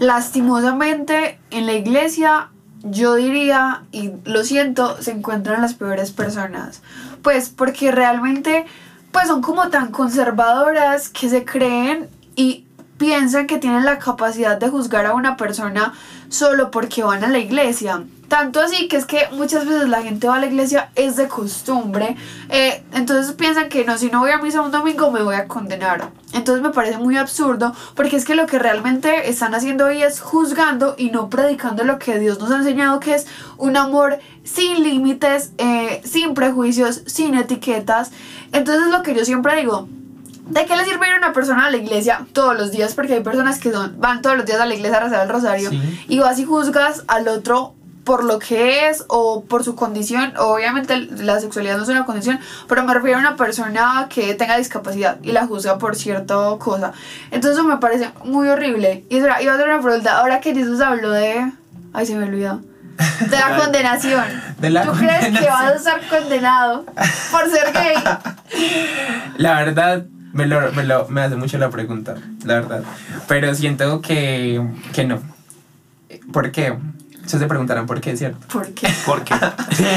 lastimosamente 0.00 1.38
en 1.50 1.66
la 1.66 1.74
iglesia 1.74 2.48
yo 2.82 3.14
diría 3.14 3.82
y 3.92 4.12
lo 4.24 4.44
siento 4.44 5.00
se 5.02 5.12
encuentran 5.12 5.62
las 5.62 5.74
peores 5.74 6.10
personas 6.12 6.82
pues 7.22 7.50
porque 7.50 7.92
realmente 7.92 8.66
pues 9.12 9.28
son 9.28 9.42
como 9.42 9.68
tan 9.68 9.90
conservadoras 9.90 11.08
que 11.08 11.28
se 11.28 11.44
creen 11.44 12.08
y 12.36 12.64
piensan 12.98 13.46
que 13.46 13.58
tienen 13.58 13.84
la 13.84 13.98
capacidad 13.98 14.58
de 14.58 14.68
juzgar 14.68 15.06
a 15.06 15.14
una 15.14 15.36
persona 15.36 15.94
solo 16.28 16.70
porque 16.70 17.02
van 17.02 17.24
a 17.24 17.28
la 17.28 17.38
iglesia. 17.38 18.04
Tanto 18.30 18.60
así 18.60 18.86
que 18.86 18.96
es 18.96 19.06
que 19.06 19.26
muchas 19.32 19.66
veces 19.66 19.88
la 19.88 20.02
gente 20.02 20.28
va 20.28 20.36
a 20.36 20.38
la 20.38 20.46
iglesia 20.46 20.90
es 20.94 21.16
de 21.16 21.26
costumbre. 21.26 22.14
eh, 22.48 22.84
entonces 22.92 23.32
piensan 23.32 23.68
que 23.68 23.84
no, 23.84 23.98
si 23.98 24.08
no 24.08 24.20
voy 24.20 24.30
a 24.30 24.38
misa 24.38 24.60
un 24.60 24.70
domingo 24.70 25.10
me 25.10 25.20
voy 25.20 25.34
a 25.34 25.48
condenar. 25.48 26.10
Entonces 26.32 26.62
me 26.62 26.70
parece 26.70 26.96
muy 26.98 27.16
absurdo 27.16 27.74
porque 27.96 28.14
es 28.14 28.24
que 28.24 28.36
lo 28.36 28.46
que 28.46 28.60
realmente 28.60 29.28
están 29.28 29.52
haciendo 29.56 29.86
hoy 29.86 30.02
es 30.04 30.20
juzgando 30.20 30.94
y 30.96 31.10
no 31.10 31.28
predicando 31.28 31.82
lo 31.82 31.98
que 31.98 32.20
Dios 32.20 32.38
nos 32.38 32.52
ha 32.52 32.58
enseñado 32.58 33.00
que 33.00 33.16
es 33.16 33.26
un 33.58 33.76
amor 33.76 34.20
sin 34.44 34.84
límites, 34.84 35.50
eh, 35.58 36.00
sin 36.04 36.32
prejuicios, 36.34 37.02
sin 37.06 37.34
etiquetas. 37.34 38.12
Entonces 38.52 38.92
lo 38.92 39.02
que 39.02 39.12
yo 39.14 39.24
siempre 39.24 39.56
digo, 39.56 39.88
¿De 40.50 40.66
qué 40.66 40.74
le 40.76 40.84
sirve 40.84 41.06
ir 41.06 41.14
a 41.14 41.18
una 41.18 41.32
persona 41.32 41.66
a 41.66 41.70
la 41.70 41.76
iglesia 41.76 42.26
todos 42.32 42.56
los 42.56 42.72
días? 42.72 42.94
Porque 42.94 43.14
hay 43.14 43.20
personas 43.22 43.60
que 43.60 43.70
son, 43.70 44.00
van 44.00 44.20
todos 44.20 44.36
los 44.36 44.46
días 44.46 44.60
a 44.60 44.66
la 44.66 44.74
iglesia 44.74 44.96
a 44.98 45.00
rezar 45.00 45.22
el 45.22 45.28
rosario 45.28 45.70
Sí. 45.70 46.04
y 46.08 46.18
vas 46.18 46.40
y 46.40 46.44
juzgas 46.44 47.04
al 47.06 47.28
otro 47.28 47.74
por 48.04 48.24
lo 48.24 48.38
que 48.38 48.88
es 48.88 49.04
o 49.08 49.44
por 49.44 49.62
su 49.64 49.74
condición. 49.76 50.32
Obviamente 50.38 50.96
la 50.96 51.38
sexualidad 51.40 51.76
no 51.76 51.82
es 51.82 51.88
una 51.88 52.04
condición, 52.06 52.38
pero 52.68 52.82
me 52.84 52.94
refiero 52.94 53.18
a 53.18 53.20
una 53.20 53.36
persona 53.36 54.06
que 54.08 54.34
tenga 54.34 54.56
discapacidad 54.56 55.18
y 55.22 55.32
la 55.32 55.46
juzga 55.46 55.78
por 55.78 55.96
cierta 55.96 56.34
cosa. 56.58 56.92
Entonces 57.30 57.62
me 57.64 57.76
parece 57.76 58.10
muy 58.24 58.48
horrible. 58.48 59.04
Y 59.10 59.16
iba 59.18 59.34
a 59.34 59.36
hacer 59.36 59.68
una 59.68 59.80
pregunta. 59.82 60.18
Ahora 60.18 60.40
que 60.40 60.54
Jesús 60.54 60.80
habló 60.80 61.10
de... 61.10 61.50
Ay, 61.92 62.06
se 62.06 62.14
me 62.16 62.24
olvidó. 62.24 62.60
De 63.28 63.36
la 63.38 63.56
condenación. 63.62 64.24
De 64.58 64.70
la 64.70 64.84
¿Tú 64.84 64.92
crees 64.92 65.38
que 65.38 65.46
vas 65.46 65.72
a 65.72 65.74
estar 65.74 66.00
condenado 66.08 66.84
por 67.30 67.48
ser 67.50 67.72
gay? 67.72 67.94
La 69.38 69.54
verdad, 69.54 70.04
me, 70.32 70.46
lo, 70.46 70.70
me, 70.72 70.84
lo- 70.84 71.08
me 71.08 71.22
hace 71.22 71.36
mucho 71.36 71.56
la 71.58 71.70
pregunta, 71.70 72.16
la 72.44 72.54
verdad. 72.54 72.82
Pero 73.28 73.54
siento 73.54 74.00
que, 74.00 74.60
que 74.92 75.04
no. 75.04 75.20
¿Por 76.32 76.50
qué? 76.52 76.76
Ustedes 77.30 77.42
se 77.44 77.48
preguntarán 77.48 77.86
por 77.86 78.00
qué, 78.00 78.16
¿cierto? 78.16 78.44
¿Por 78.48 78.66
qué? 78.70 78.88
Porque 79.06 79.32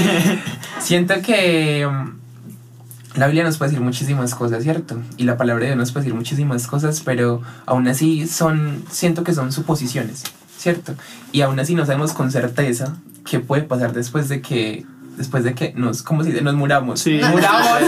Siento 0.79 1.15
que 1.23 1.83
mm, 1.91 3.17
la 3.17 3.25
Biblia 3.25 3.43
nos 3.43 3.57
puede 3.57 3.71
decir 3.71 3.83
muchísimas 3.83 4.35
cosas, 4.35 4.61
¿cierto? 4.61 5.01
Y 5.17 5.23
la 5.23 5.35
palabra 5.35 5.61
de 5.61 5.69
Dios 5.71 5.77
nos 5.79 5.91
puede 5.91 6.03
decir 6.03 6.15
muchísimas 6.15 6.67
cosas, 6.67 7.01
pero 7.03 7.41
aún 7.65 7.87
así 7.87 8.27
son, 8.27 8.85
siento 8.91 9.23
que 9.23 9.33
son 9.33 9.51
suposiciones, 9.51 10.21
¿cierto? 10.59 10.93
Y 11.31 11.41
aún 11.41 11.59
así 11.59 11.73
no 11.73 11.87
sabemos 11.87 12.13
con 12.13 12.31
certeza 12.31 12.97
qué 13.25 13.39
puede 13.39 13.63
pasar 13.63 13.93
después 13.93 14.29
de 14.29 14.43
que 14.43 14.85
después 15.17 15.43
de 15.43 15.53
que 15.53 15.73
nos, 15.75 16.01
¿cómo 16.03 16.23
se 16.23 16.31
dice? 16.31 16.41
Nos 16.41 16.55
muramos. 16.55 16.99
Sí. 16.99 17.19
Muramos. 17.29 17.79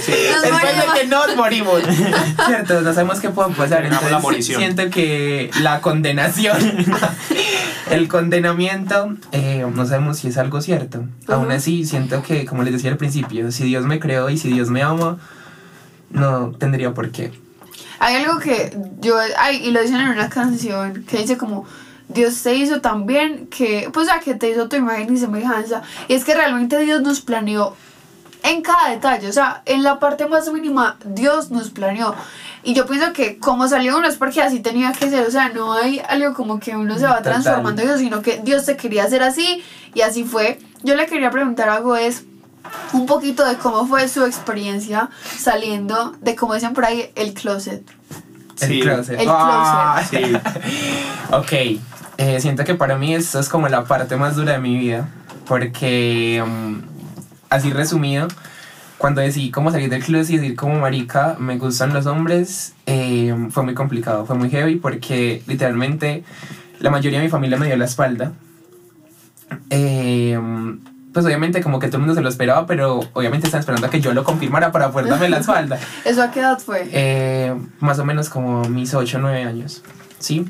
Sí. 0.00 0.12
Nos 0.32 0.42
después 0.42 0.76
de 0.76 1.00
que 1.00 1.06
nos 1.06 1.36
morimos. 1.36 1.82
Cierto, 2.46 2.80
no 2.80 2.92
sabemos 2.92 3.20
qué 3.20 3.30
puede 3.30 3.50
pasar. 3.50 3.78
Terminamos 3.82 4.10
la 4.10 4.16
Entonces, 4.16 4.22
morición. 4.22 4.60
siento 4.60 4.90
que 4.90 5.50
la 5.60 5.80
condenación, 5.80 6.56
el 7.92 8.08
condenamiento, 8.08 9.16
eh, 9.32 9.66
no 9.74 9.86
sabemos 9.86 10.18
si 10.18 10.28
es 10.28 10.38
algo 10.38 10.60
cierto. 10.60 11.04
Aún 11.28 11.50
así, 11.50 11.84
siento 11.84 12.22
que, 12.22 12.44
como 12.44 12.62
les 12.62 12.72
decía 12.72 12.90
al 12.90 12.96
principio, 12.96 13.52
si 13.52 13.64
Dios 13.64 13.84
me 13.84 14.00
creó 14.00 14.30
y 14.30 14.38
si 14.38 14.48
Dios 14.48 14.70
me 14.70 14.82
ama, 14.82 15.18
no 16.10 16.52
tendría 16.52 16.94
por 16.94 17.10
qué. 17.10 17.32
Hay 17.98 18.16
algo 18.16 18.38
que 18.40 18.76
yo, 19.00 19.16
ay, 19.38 19.62
y 19.64 19.70
lo 19.70 19.80
dicen 19.80 20.00
en 20.00 20.08
una 20.08 20.28
canción 20.28 21.04
que 21.04 21.18
dice 21.18 21.36
como 21.36 21.66
Dios 22.08 22.42
te 22.42 22.54
hizo 22.54 22.80
tan 22.80 23.06
bien 23.06 23.46
que, 23.46 23.88
pues, 23.92 24.06
ya 24.08 24.20
que 24.20 24.34
te 24.34 24.50
hizo 24.50 24.68
tu 24.68 24.76
imagen 24.76 25.14
y 25.14 25.18
semejanza. 25.18 25.82
Y 26.08 26.14
es 26.14 26.24
que 26.24 26.34
realmente 26.34 26.78
Dios 26.78 27.02
nos 27.02 27.20
planeó 27.20 27.74
en 28.42 28.62
cada 28.62 28.90
detalle, 28.90 29.28
o 29.28 29.32
sea, 29.32 29.62
en 29.66 29.82
la 29.82 29.98
parte 29.98 30.26
más 30.26 30.50
mínima, 30.52 30.96
Dios 31.04 31.50
nos 31.50 31.70
planeó. 31.70 32.14
Y 32.64 32.74
yo 32.74 32.86
pienso 32.86 33.12
que 33.12 33.38
como 33.38 33.66
salió 33.68 33.96
uno 33.96 34.06
es 34.06 34.16
porque 34.16 34.42
así 34.42 34.60
tenía 34.60 34.92
que 34.92 35.10
ser, 35.10 35.26
o 35.26 35.30
sea, 35.30 35.48
no 35.48 35.72
hay 35.72 36.00
algo 36.08 36.34
como 36.34 36.60
que 36.60 36.76
uno 36.76 36.98
se 36.98 37.04
va 37.06 37.18
Total. 37.18 37.42
transformando, 37.42 37.82
en 37.82 37.98
sino 37.98 38.22
que 38.22 38.40
Dios 38.44 38.64
te 38.64 38.76
quería 38.76 39.04
hacer 39.04 39.22
así 39.22 39.62
y 39.94 40.02
así 40.02 40.24
fue. 40.24 40.58
Yo 40.82 40.94
le 40.94 41.06
quería 41.06 41.30
preguntar 41.30 41.68
algo 41.68 41.96
es 41.96 42.24
un 42.92 43.06
poquito 43.06 43.44
de 43.44 43.56
cómo 43.56 43.86
fue 43.86 44.08
su 44.08 44.24
experiencia 44.24 45.10
saliendo 45.38 46.14
de, 46.20 46.36
como 46.36 46.54
dicen 46.54 46.72
por 46.72 46.84
ahí, 46.84 47.10
el 47.16 47.34
closet. 47.34 47.82
El 48.60 48.80
closet. 48.80 49.20
El 49.20 49.26
Ah, 49.28 50.02
Sí. 50.10 50.22
Ok, 51.32 51.52
eh, 52.18 52.40
siento 52.40 52.64
que 52.64 52.74
para 52.74 52.96
mí 52.96 53.14
esto 53.14 53.40
es 53.40 53.48
como 53.48 53.68
la 53.68 53.84
parte 53.84 54.16
más 54.16 54.36
dura 54.36 54.52
de 54.52 54.58
mi 54.58 54.78
vida, 54.78 55.08
porque 55.46 56.42
mm, 56.46 56.91
así 57.52 57.70
resumido, 57.70 58.28
cuando 58.98 59.20
decidí 59.20 59.50
cómo 59.50 59.70
salir 59.70 59.90
del 59.90 60.02
closet 60.02 60.34
y 60.34 60.38
decir 60.38 60.56
como 60.56 60.78
marica, 60.78 61.36
me 61.38 61.58
gustan 61.58 61.92
los 61.92 62.06
hombres, 62.06 62.74
eh, 62.86 63.34
fue 63.50 63.62
muy 63.62 63.74
complicado, 63.74 64.26
fue 64.26 64.36
muy 64.36 64.48
heavy 64.48 64.76
porque 64.76 65.42
literalmente 65.46 66.24
la 66.80 66.90
mayoría 66.90 67.18
de 67.18 67.26
mi 67.26 67.30
familia 67.30 67.58
me 67.58 67.66
dio 67.66 67.76
la 67.76 67.84
espalda. 67.84 68.32
Eh, 69.68 70.38
pues 71.12 71.26
obviamente 71.26 71.60
como 71.62 71.78
que 71.78 71.88
todo 71.88 71.98
el 71.98 72.02
mundo 72.02 72.14
se 72.14 72.22
lo 72.22 72.28
esperaba, 72.30 72.66
pero 72.66 73.00
obviamente 73.12 73.46
están 73.46 73.60
esperando 73.60 73.86
a 73.86 73.90
que 73.90 74.00
yo 74.00 74.14
lo 74.14 74.24
confirmara 74.24 74.72
para 74.72 74.90
poder 74.90 75.08
darme 75.08 75.28
la 75.28 75.38
espalda. 75.38 75.78
¿Eso 76.06 76.22
a 76.22 76.30
qué 76.30 76.40
edad 76.40 76.58
fue? 76.58 76.88
Eh, 76.90 77.54
más 77.80 77.98
o 77.98 78.04
menos 78.06 78.30
como 78.30 78.64
mis 78.64 78.94
8 78.94 79.18
o 79.18 79.20
9 79.20 79.42
años, 79.44 79.82
¿sí? 80.18 80.46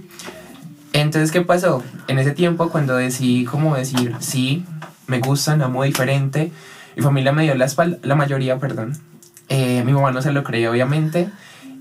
Entonces, 0.92 1.32
¿qué 1.32 1.40
pasó? 1.40 1.82
En 2.06 2.18
ese 2.18 2.30
tiempo, 2.30 2.68
cuando 2.68 2.94
decidí 2.97 3.44
como 3.44 3.75
decir, 3.75 4.14
sí, 4.21 4.64
me 5.06 5.18
gustan, 5.18 5.62
amo 5.62 5.82
diferente, 5.82 6.52
mi 6.96 7.02
familia 7.02 7.32
me 7.32 7.44
dio 7.44 7.54
la 7.54 7.64
espalda, 7.64 7.99
la 8.02 8.14
mayoría, 8.14 8.58
perdón. 8.58 8.96
Eh, 9.49 9.82
mi 9.84 9.92
mamá 9.92 10.12
no 10.12 10.22
se 10.22 10.32
lo 10.32 10.44
creía, 10.44 10.70
obviamente, 10.70 11.28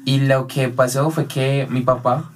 y 0.05 0.19
lo 0.19 0.47
que 0.47 0.69
pasó 0.69 1.09
fue 1.11 1.27
que 1.27 1.67
mi 1.69 1.81
papá 1.81 2.29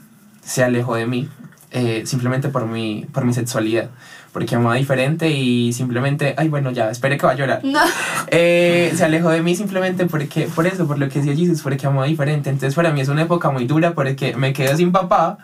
se 0.44 0.64
alejó 0.64 0.96
de 0.96 1.08
mí, 1.08 1.30
eh, 1.72 2.04
simplemente 2.06 2.50
por 2.50 2.68
mi, 2.68 3.06
por 3.12 3.26
mi 3.26 3.34
sexualidad, 3.34 3.90
porque 4.32 4.56
amaba 4.56 4.76
diferente 4.76 5.30
y 5.30 5.74
simplemente, 5.74 6.36
ay, 6.38 6.48
bueno, 6.48 6.72
ya, 6.72 6.90
espere 6.90 7.18
que 7.18 7.26
va 7.26 7.34
a 7.34 7.36
llorar. 7.36 7.62
No. 7.64 7.80
Eh, 8.28 8.92
se 8.96 9.06
alejó 9.06 9.30
de 9.30 9.44
mí 9.44 9.56
simplemente 9.56 10.08
porque, 10.08 10.50
por 10.54 10.66
eso, 10.66 10.88
por 10.88 10.98
lo 10.98 11.08
que 11.10 11.20
decía 11.20 11.36
Jesus, 11.36 11.62
porque 11.62 11.86
amaba 11.86 12.08
diferente. 12.08 12.50
Entonces 12.50 12.74
para 12.74 12.92
mí 12.92 13.00
es 13.00 13.08
una 13.08 13.22
época 13.22 13.52
muy 13.52 13.66
dura 13.66 13.94
porque 13.94 14.36
me 14.36 14.52
quedo 14.52 14.76
sin 14.76 14.92
papá 14.92 15.38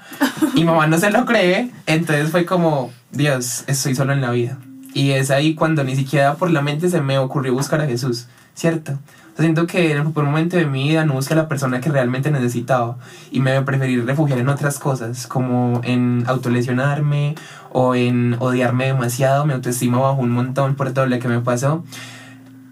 y 0.56 0.64
mamá 0.64 0.88
no 0.88 0.98
se 0.98 1.12
lo 1.12 1.26
cree. 1.26 1.70
Entonces 1.86 2.32
fue 2.32 2.44
como, 2.44 2.92
Dios, 3.12 3.66
estoy 3.68 3.94
solo 3.94 4.14
en 4.14 4.22
la 4.22 4.32
vida. 4.32 4.58
Y 4.94 5.12
es 5.12 5.32
ahí 5.32 5.56
cuando 5.56 5.84
ni 5.84 5.96
siquiera 5.96 6.36
por 6.36 6.52
la 6.52 6.62
mente 6.62 6.90
se 6.90 7.02
me 7.02 7.18
ocurrió 7.18 7.54
buscar 7.54 7.82
a 7.82 7.88
Jesús, 7.88 8.28
¿cierto? 8.54 8.98
Siento 9.38 9.66
que 9.66 9.92
en 9.92 10.06
un 10.06 10.14
momento 10.14 10.58
de 10.58 10.66
mi 10.66 10.90
vida 10.90 11.06
no 11.06 11.14
busqué 11.14 11.34
a 11.34 11.38
la 11.38 11.48
persona 11.48 11.80
que 11.80 11.90
realmente 11.90 12.30
necesitaba 12.32 12.98
y 13.32 13.40
me 13.40 13.62
preferí 13.62 14.00
refugiar 14.00 14.40
en 14.40 14.50
otras 14.50 14.78
cosas, 14.78 15.26
como 15.26 15.82
en 15.84 16.26
autolesionarme 16.28 17.36
o 17.72 17.96
en 17.96 18.36
odiarme 18.40 18.88
demasiado, 18.88 19.46
mi 19.46 19.54
autoestima 19.54 20.00
bajó 20.00 20.22
un 20.22 20.32
montón 20.32 20.76
por 20.76 20.92
todo 20.94 21.06
lo 21.06 21.18
que 21.18 21.28
me 21.28 21.40
pasó. 21.40 21.84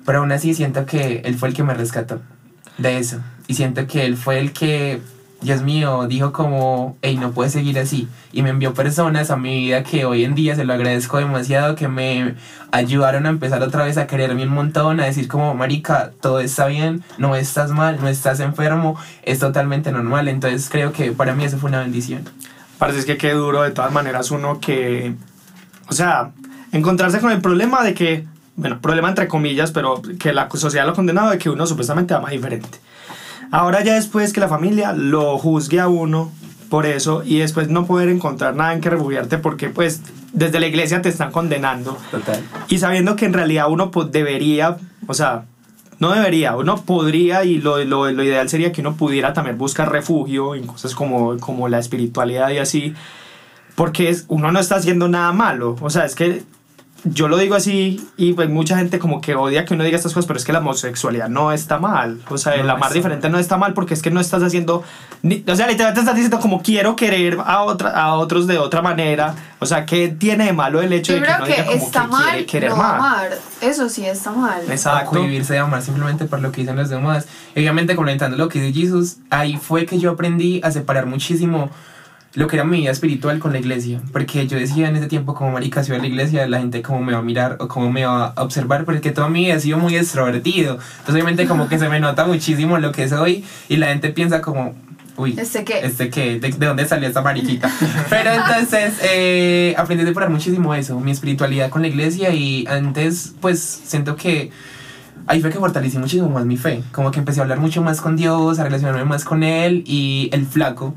Pero 0.06 0.20
aún 0.20 0.32
así 0.32 0.54
siento 0.54 0.86
que 0.86 1.22
él 1.26 1.36
fue 1.36 1.50
el 1.50 1.56
que 1.56 1.64
me 1.64 1.74
rescató 1.74 2.20
de 2.78 2.98
eso. 2.98 3.20
Y 3.48 3.54
siento 3.54 3.88
que 3.88 4.06
él 4.06 4.18
fue 4.18 4.40
el 4.40 4.52
que, 4.52 5.02
Dios 5.42 5.62
mío, 5.62 6.06
dijo 6.08 6.34
como, 6.34 6.98
hey, 7.02 7.18
no 7.18 7.32
puedes 7.32 7.54
seguir 7.54 7.80
así. 7.80 8.10
Y 8.34 8.42
me 8.42 8.50
envió 8.50 8.74
personas 8.74 9.32
a 9.32 9.38
mi 9.38 9.56
vida 9.56 9.84
que 9.84 10.04
hoy 10.04 10.26
en 10.26 10.36
día 10.36 10.56
se 10.56 10.66
lo 10.66 10.74
agradezco 10.74 11.18
demasiado, 11.18 11.76
que 11.76 11.88
me 11.88 12.36
ayudaron 12.72 13.26
a 13.26 13.30
empezar 13.30 13.64
otra 13.64 13.86
vez 13.86 13.98
a 13.98 14.06
quererme 14.06 14.44
un 14.44 14.54
montón, 14.54 15.00
a 15.00 15.06
decir 15.06 15.30
como, 15.30 15.54
marica, 15.56 16.12
todo 16.22 16.42
está 16.42 16.68
bien, 16.68 17.04
no 17.18 17.36
estás 17.36 17.72
mal, 17.72 18.00
no 18.02 18.10
estás 18.10 18.42
enfermo, 18.42 18.98
es 19.24 19.40
totalmente 19.40 19.94
normal. 19.94 20.28
Entonces 20.28 20.68
creo 20.70 20.92
que 20.92 21.14
para 21.14 21.34
mí 21.34 21.46
eso 21.46 21.58
fue 21.58 21.70
una 21.70 21.80
bendición. 21.80 22.24
Parece 22.78 23.06
que 23.06 23.18
qué 23.18 23.32
duro 23.32 23.62
de 23.62 23.72
todas 23.72 23.94
maneras 23.94 24.32
uno 24.32 24.60
que, 24.60 25.16
o 25.90 25.94
sea, 25.94 26.32
encontrarse 26.74 27.20
con 27.20 27.32
el 27.32 27.40
problema 27.40 27.84
de 27.84 27.94
que, 27.94 28.26
bueno, 28.58 28.82
problema 28.82 29.08
entre 29.08 29.30
comillas, 29.30 29.72
pero 29.72 30.02
que 30.20 30.34
la 30.34 30.50
sociedad 30.50 30.86
lo 30.86 30.92
ha 30.92 30.96
condenado 30.96 31.30
de 31.30 31.38
que 31.38 31.50
uno 31.50 31.66
supuestamente 31.66 32.14
ama 32.14 32.30
diferente. 32.30 32.78
Ahora 33.52 33.84
ya 33.84 33.96
después 33.96 34.34
que 34.34 34.40
la 34.40 34.48
familia 34.48 34.94
lo 34.94 35.38
juzgue 35.38 35.80
a 35.80 35.88
uno 35.88 36.32
por 36.70 36.86
eso 36.86 37.24
y 37.26 37.40
después 37.40 37.70
no 37.70 37.86
poder 37.86 38.10
encontrar 38.10 38.56
nada 38.56 38.74
en 38.74 38.82
que 38.82 38.90
refugiarte 38.90 39.40
porque 39.40 39.70
pues 39.70 40.02
desde 40.34 40.60
la 40.60 40.68
iglesia 40.68 41.02
te 41.02 41.10
están 41.10 41.32
condenando 41.32 41.98
Total. 42.12 42.42
y 42.68 42.78
sabiendo 42.78 43.16
que 43.16 43.26
en 43.26 43.34
realidad 43.34 43.66
uno 43.70 43.90
pues, 43.90 44.12
debería, 44.12 44.78
o 45.08 45.14
sea, 45.16 45.46
no 45.98 46.12
debería, 46.12 46.56
uno 46.56 46.78
podría 46.84 47.44
y 47.44 47.58
lo, 47.58 47.84
lo, 47.84 48.10
lo 48.12 48.24
ideal 48.24 48.48
sería 48.50 48.72
que 48.72 48.82
uno 48.82 48.96
pudiera 48.96 49.34
también 49.34 49.58
buscar 49.58 49.92
refugio 49.92 50.56
en 50.56 50.68
cosas 50.68 50.94
como, 50.94 51.38
como 51.40 51.68
la 51.68 51.80
espiritualidad 51.80 52.52
y 52.52 52.60
así, 52.60 52.94
porque 53.76 54.10
es, 54.10 54.26
uno 54.28 54.52
no 54.52 54.60
está 54.60 54.76
haciendo 54.76 55.08
nada 55.08 55.32
malo, 55.34 55.76
o 55.82 55.90
sea, 55.90 56.06
es 56.06 56.16
que 56.16 56.44
yo 57.06 57.28
lo 57.30 57.38
digo 57.38 57.56
así 57.56 58.06
y 58.18 58.34
pues 58.34 58.50
mucha 58.50 58.78
gente 58.78 59.00
como 59.00 59.22
que 59.22 59.34
odia 59.36 59.64
que 59.66 59.74
uno 59.74 59.84
diga 59.84 59.96
estas 59.98 60.14
cosas, 60.14 60.28
pero 60.28 60.38
es 60.38 60.46
que 60.46 60.52
la 60.54 60.60
homosexualidad 60.60 61.30
no 61.30 61.52
está 61.52 61.80
mal, 61.80 62.20
o 62.30 62.38
sea, 62.38 62.56
No 62.56 62.62
el 62.64 62.70
amar 62.70 62.84
está 62.90 62.94
diferente 62.96 63.30
no 63.30 63.40
está 63.40 63.58
mal 63.58 63.74
porque 63.74 63.94
es 63.94 64.02
que 64.02 64.12
no 64.12 64.20
estás 64.20 64.44
haciendo, 64.44 64.84
ni- 65.22 65.44
o 65.48 65.56
sea, 65.56 65.68
literalmente 65.68 66.02
estás 66.02 66.16
diciendo 66.16 66.40
como 66.40 66.62
quiero 66.62 66.96
querer 66.96 67.38
a, 67.46 67.62
otra, 67.62 67.92
a 67.92 68.14
otros 68.16 68.48
de 68.48 68.58
otra 68.58 68.82
manera, 68.82 69.34
o 69.60 69.66
sea, 69.66 69.86
¿qué 69.86 70.10
tiene 70.10 70.46
de 70.46 70.54
malo 70.54 70.82
el 70.82 70.92
hecho 70.94 71.14
Yo 71.14 71.20
de 71.22 71.26
que 71.26 71.26
creo 71.28 71.38
uno 71.38 71.46
que 71.46 71.52
diga 71.62 71.66
como 71.74 71.86
está 71.86 72.02
que 72.02 72.08
mal 72.08 72.24
quiere 72.32 72.46
querer 72.46 72.70
no 72.72 72.76
más? 72.78 72.94
amar. 72.96 73.30
Eso 73.62 73.90
sí 73.90 74.06
está 74.06 74.32
mal. 74.32 74.62
Exacto. 74.70 75.12
cohibirse 75.12 75.54
de 75.54 75.60
amar 75.60 75.82
simplemente 75.82 76.26
por 76.26 76.42
lo 76.42 76.52
que 76.52 76.62
dicen 76.62 76.76
los 76.76 76.90
demás. 76.90 77.28
Obviamente, 77.56 77.96
complementando 77.96 78.38
lo 78.38 78.48
que 78.50 78.62
dice 78.62 78.80
Jesus, 78.80 79.18
ahí 79.30 79.58
fue 79.58 79.86
que 79.86 80.00
yo 80.00 80.12
aprendí 80.12 80.62
a 80.64 80.72
separar 80.72 81.06
muchísimo 81.06 81.70
lo 82.34 82.48
que 82.48 82.56
era 82.56 82.66
mi 82.66 82.82
vida 82.82 82.92
espiritual 82.92 83.40
con 83.40 83.54
la 83.54 83.60
iglesia. 83.60 84.02
Porque 84.12 84.48
yo 84.48 84.58
decía 84.58 84.88
en 84.90 84.96
ese 84.96 85.08
tiempo, 85.08 85.34
como 85.34 85.52
marica, 85.52 85.84
si 85.84 85.92
voy 85.92 86.00
a 86.00 86.02
la 86.02 86.08
iglesia, 86.08 86.48
la 86.48 86.60
gente 86.60 86.82
cómo 86.82 87.02
me 87.02 87.14
va 87.14 87.20
a 87.20 87.24
mirar 87.24 87.58
o 87.60 87.68
cómo 87.68 87.92
me 87.92 88.06
va 88.06 88.28
a 88.28 88.44
observar, 88.44 88.86
porque 88.86 89.12
toda 89.12 89.30
mi 89.30 89.46
vida 89.46 89.56
he 89.56 89.60
sido 89.60 89.78
muy 89.78 89.96
extrovertido. 89.96 90.74
Entonces, 90.74 91.14
obviamente, 91.14 91.48
como 91.48 91.68
que 91.68 91.80
se 91.80 91.90
me 91.90 92.00
nota 92.00 92.26
muchísimo 92.26 92.78
lo 92.78 92.92
que 92.92 93.10
soy 93.10 93.44
y 93.68 93.78
la 93.78 93.88
gente 93.88 94.10
piensa 94.10 94.42
como. 94.42 94.76
Uy, 95.18 95.36
¿Este 95.38 95.66
qué? 95.66 95.82
¿Este 95.84 96.10
qué? 96.10 96.40
¿De, 96.40 96.50
de 96.50 96.66
dónde 96.66 96.86
salió 96.86 97.06
esta 97.06 97.22
mariquita? 97.22 97.70
Pero 98.10 98.32
entonces 98.32 98.94
eh, 99.04 99.76
aprendí 99.78 100.06
a 100.06 100.08
separar 100.08 100.30
muchísimo 100.30 100.74
eso, 100.74 100.98
mi 101.02 101.12
espiritualidad 101.12 101.70
con 101.70 101.82
la 101.82 101.90
iglesia 101.90 102.34
y 102.34 102.66
antes 102.68 103.36
pues 103.42 103.60
siento 103.60 104.16
que 104.16 104.50
ahí 105.28 105.42
fue 105.42 105.50
que 105.50 105.60
fortalecí 105.60 105.98
muchísimo 105.98 106.30
más 106.30 106.46
mi 106.46 106.56
fe, 106.56 106.84
como 106.94 107.12
que 107.12 107.20
empecé 107.20 107.42
a 107.42 107.44
hablar 107.44 107.60
mucho 107.60 107.82
más 107.82 108.00
con 108.00 108.16
Dios, 108.16 108.60
a 108.60 108.64
relacionarme 108.64 109.04
más 109.04 109.26
con 109.26 109.44
Él 109.44 109.84
y 109.86 110.30
el 110.32 110.46
flaco, 110.46 110.96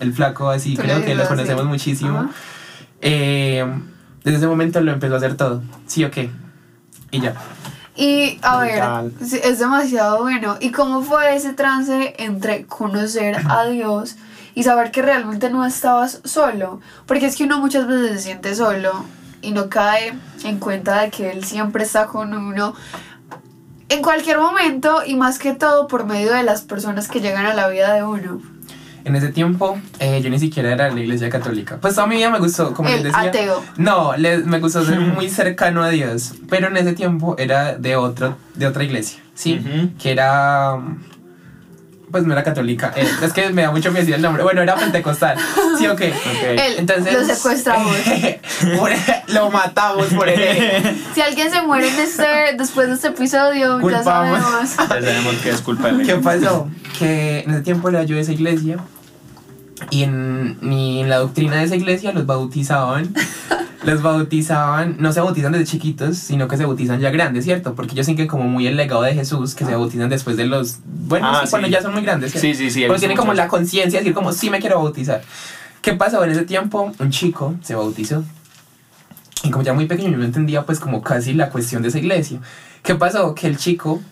el 0.00 0.12
flaco 0.12 0.50
así 0.50 0.74
Tú 0.74 0.82
creo 0.82 1.04
que 1.04 1.14
lo 1.14 1.22
así. 1.22 1.28
conocemos 1.28 1.64
muchísimo, 1.64 2.30
eh, 3.00 3.66
desde 4.24 4.38
ese 4.38 4.46
momento 4.46 4.80
lo 4.80 4.92
empezó 4.92 5.14
a 5.14 5.16
hacer 5.18 5.36
todo, 5.36 5.62
sí 5.86 6.04
o 6.04 6.10
qué, 6.10 6.30
y 7.10 7.20
ya. 7.20 7.34
Y 7.96 8.38
a 8.42 8.58
ver, 8.58 9.12
es 9.20 9.58
demasiado 9.58 10.22
bueno. 10.22 10.56
¿Y 10.60 10.70
cómo 10.70 11.02
fue 11.02 11.34
ese 11.34 11.52
trance 11.52 12.14
entre 12.18 12.64
conocer 12.64 13.36
a 13.48 13.64
Dios 13.70 14.14
y 14.54 14.62
saber 14.62 14.92
que 14.92 15.02
realmente 15.02 15.50
no 15.50 15.66
estabas 15.66 16.20
solo? 16.24 16.80
Porque 17.06 17.26
es 17.26 17.34
que 17.34 17.42
uno 17.42 17.58
muchas 17.58 17.88
veces 17.88 18.12
se 18.12 18.22
siente 18.22 18.54
solo 18.54 19.04
y 19.42 19.50
no 19.50 19.68
cae 19.68 20.14
en 20.44 20.58
cuenta 20.60 21.02
de 21.02 21.10
que 21.10 21.32
Él 21.32 21.44
siempre 21.44 21.82
está 21.82 22.06
con 22.06 22.32
uno 22.34 22.74
en 23.88 24.02
cualquier 24.02 24.38
momento 24.38 25.02
y 25.04 25.16
más 25.16 25.38
que 25.38 25.54
todo 25.54 25.88
por 25.88 26.04
medio 26.06 26.32
de 26.32 26.42
las 26.42 26.62
personas 26.62 27.08
que 27.08 27.20
llegan 27.20 27.46
a 27.46 27.54
la 27.54 27.68
vida 27.68 27.94
de 27.94 28.04
uno. 28.04 28.40
En 29.08 29.16
ese 29.16 29.28
tiempo 29.28 29.78
eh, 30.00 30.20
yo 30.22 30.28
ni 30.28 30.38
siquiera 30.38 30.70
era 30.72 30.84
de 30.84 30.92
la 30.92 31.00
iglesia 31.00 31.30
católica, 31.30 31.78
pues 31.80 31.94
toda 31.94 32.06
mi 32.06 32.16
vida 32.16 32.28
me 32.30 32.38
gustó, 32.38 32.74
como 32.74 32.88
les 32.90 32.98
El 32.98 33.04
decía. 33.04 33.20
ateo. 33.22 33.64
No, 33.78 34.14
le- 34.16 34.38
me 34.38 34.58
gustó 34.60 34.84
ser 34.84 35.00
muy 35.16 35.30
cercano 35.30 35.82
a 35.82 35.88
Dios, 35.88 36.34
pero 36.50 36.68
en 36.68 36.76
ese 36.76 36.92
tiempo 36.92 37.34
era 37.38 37.74
de, 37.76 37.96
otro, 37.96 38.36
de 38.54 38.66
otra 38.66 38.84
iglesia, 38.84 39.20
¿sí? 39.34 39.60
Ujú. 39.64 39.90
Que 39.98 40.10
era... 40.12 40.76
pues 42.10 42.24
no 42.24 42.32
era 42.32 42.42
católica, 42.42 42.92
eh, 42.96 43.06
es 43.22 43.32
que 43.32 43.48
me 43.50 43.62
da 43.62 43.70
mucho 43.70 43.90
miedo 43.90 44.00
decir 44.00 44.14
el 44.14 44.20
nombre, 44.22 44.42
bueno, 44.42 44.60
era 44.60 44.74
pentecostal, 44.76 45.38
sí, 45.78 45.86
ok. 45.86 46.00
Él, 46.42 46.74
Entonces, 46.78 47.12
lo 47.14 47.24
secuestramos. 47.34 47.96
por- 48.78 48.90
lo 49.34 49.50
matamos 49.50 50.06
por 50.08 50.28
él. 50.28 50.96
si 51.14 51.20
alguien 51.20 51.50
se 51.50 51.60
muere 51.62 51.88
en 51.88 51.98
este, 52.00 52.26
después 52.58 52.88
de 52.88 52.94
este 52.94 53.08
episodio, 53.08 53.76
ya 53.76 53.80
Culpamos. 53.82 54.04
sabemos. 54.04 54.76
Ya 54.76 54.86
sabemos 54.88 55.34
que 55.42 55.50
es 55.50 55.60
culpa 55.60 55.92
de 55.92 56.04
¿Qué 56.04 56.14
pasó? 56.16 56.68
Que 56.98 57.40
en 57.40 57.50
ese 57.52 57.60
tiempo 57.62 57.88
era 57.90 58.02
yo 58.04 58.16
de 58.16 58.22
esa 58.22 58.32
iglesia 58.32 58.78
y 59.90 60.02
en, 60.02 60.58
y 60.62 61.00
en 61.00 61.08
la 61.08 61.18
doctrina 61.18 61.56
de 61.56 61.64
esa 61.64 61.76
iglesia 61.76 62.12
los 62.12 62.26
bautizaban. 62.26 63.14
Los 63.84 64.02
bautizaban, 64.02 64.96
no 64.98 65.12
se 65.12 65.20
bautizan 65.20 65.52
desde 65.52 65.64
chiquitos, 65.64 66.18
sino 66.18 66.48
que 66.48 66.56
se 66.56 66.64
bautizan 66.66 66.98
ya 67.00 67.10
grandes, 67.10 67.44
¿cierto? 67.44 67.74
Porque 67.76 67.92
ellos 67.92 68.06
siguen 68.06 68.26
como 68.26 68.42
muy 68.44 68.66
el 68.66 68.76
legado 68.76 69.02
de 69.02 69.14
Jesús, 69.14 69.54
que 69.54 69.64
se 69.64 69.70
bautizan 69.74 70.10
después 70.10 70.36
de 70.36 70.46
los... 70.46 70.80
Bueno, 70.84 71.28
Ah, 71.30 71.42
sí, 71.44 71.50
cuando 71.50 71.68
sí. 71.68 71.72
ya 71.74 71.80
son 71.80 71.92
muy 71.94 72.02
grandes. 72.02 72.32
¿cierto? 72.32 72.48
Sí, 72.48 72.54
sí, 72.54 72.70
sí. 72.70 72.80
visto 72.80 72.96
tienen 72.96 73.16
como 73.16 73.34
la 73.34 73.46
conciencia 73.46 74.00
de 74.00 74.04
decir 74.04 74.14
como, 74.14 74.32
sí 74.32 74.50
me 74.50 74.58
quiero 74.58 74.82
bautizar. 74.82 75.22
¿Qué 75.80 75.94
pasó? 75.94 76.22
En 76.24 76.30
ese 76.32 76.42
tiempo, 76.42 76.92
un 76.98 77.10
chico 77.10 77.54
se 77.62 77.76
bautizó. 77.76 78.24
Y 79.44 79.50
como 79.50 79.64
ya 79.64 79.72
muy 79.72 79.86
pequeño, 79.86 80.10
yo 80.10 80.18
no 80.18 80.24
entendía 80.24 80.66
pues 80.66 80.80
como 80.80 81.00
casi 81.00 81.32
la 81.32 81.48
cuestión 81.48 81.80
de 81.80 81.88
esa 81.88 81.98
iglesia. 81.98 82.40
¿Qué 82.82 82.96
pasó? 82.96 83.32
Que 83.34 83.46
el 83.46 83.56
chico 83.56 84.02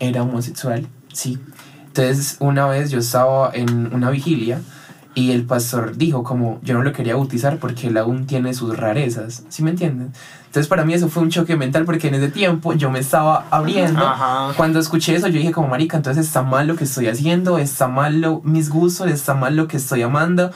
era 0.00 0.24
homosexual, 0.24 0.86
sí. 1.12 1.38
Entonces, 1.86 2.36
una 2.40 2.66
vez 2.66 2.90
yo 2.90 2.98
estaba 2.98 3.52
en 3.54 3.94
una 3.94 4.10
vigilia 4.10 4.60
y 5.14 5.32
el 5.32 5.44
pastor 5.44 5.96
dijo 5.96 6.22
como, 6.22 6.60
yo 6.62 6.74
no 6.74 6.82
lo 6.82 6.92
quería 6.92 7.16
bautizar 7.16 7.58
porque 7.58 7.88
él 7.88 7.96
aún 7.96 8.26
tiene 8.26 8.54
sus 8.54 8.76
rarezas, 8.76 9.42
¿sí 9.48 9.62
me 9.62 9.70
entienden? 9.70 10.12
Entonces, 10.46 10.68
para 10.68 10.84
mí 10.84 10.94
eso 10.94 11.08
fue 11.08 11.22
un 11.22 11.30
choque 11.30 11.56
mental 11.56 11.84
porque 11.84 12.08
en 12.08 12.14
ese 12.14 12.28
tiempo 12.28 12.72
yo 12.74 12.90
me 12.90 12.98
estaba 12.98 13.46
abriendo. 13.50 14.06
Ajá. 14.06 14.52
Cuando 14.56 14.80
escuché 14.80 15.14
eso, 15.14 15.28
yo 15.28 15.38
dije 15.38 15.52
como, 15.52 15.68
marica, 15.68 15.96
entonces 15.96 16.26
está 16.26 16.42
mal 16.42 16.66
lo 16.66 16.76
que 16.76 16.84
estoy 16.84 17.08
haciendo, 17.08 17.58
está 17.58 17.88
mal 17.88 18.20
lo, 18.20 18.40
mis 18.44 18.68
gustos, 18.68 19.08
está 19.08 19.34
mal 19.34 19.56
lo 19.56 19.68
que 19.68 19.76
estoy 19.76 20.02
amando. 20.02 20.52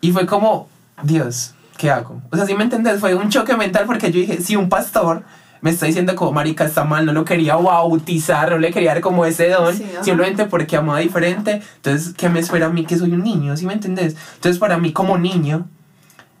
Y 0.00 0.12
fue 0.12 0.26
como, 0.26 0.68
Dios, 1.02 1.54
¿qué 1.76 1.90
hago? 1.90 2.22
O 2.30 2.36
sea, 2.36 2.46
si 2.46 2.54
me 2.54 2.64
entendés, 2.64 3.00
fue 3.00 3.14
un 3.14 3.28
choque 3.28 3.56
mental 3.56 3.84
porque 3.86 4.10
yo 4.10 4.20
dije, 4.20 4.40
si 4.40 4.56
un 4.56 4.68
pastor 4.68 5.22
me 5.66 5.72
está 5.72 5.86
diciendo 5.86 6.14
como, 6.14 6.30
marica, 6.32 6.64
está 6.64 6.84
mal, 6.84 7.04
no 7.04 7.12
lo 7.12 7.24
quería 7.24 7.56
bautizar, 7.56 8.50
no 8.52 8.58
le 8.58 8.70
quería 8.72 8.92
dar 8.94 9.00
como 9.00 9.24
ese 9.26 9.48
don, 9.50 9.74
Sí, 9.76 9.84
simplemente 10.02 10.46
porque 10.46 10.76
amaba 10.76 11.00
diferente, 11.00 11.60
entonces, 11.76 12.14
¿qué 12.16 12.28
me 12.28 12.38
espera 12.38 12.66
a 12.66 12.70
mí 12.70 12.84
que 12.86 12.96
soy 12.96 13.10
un 13.12 13.22
niño? 13.24 13.56
¿Sí 13.56 13.66
me 13.66 13.72
entendés? 13.72 14.14
Entonces, 14.36 14.58
para 14.60 14.78
mí 14.78 14.92
como 14.92 15.18
niño, 15.18 15.66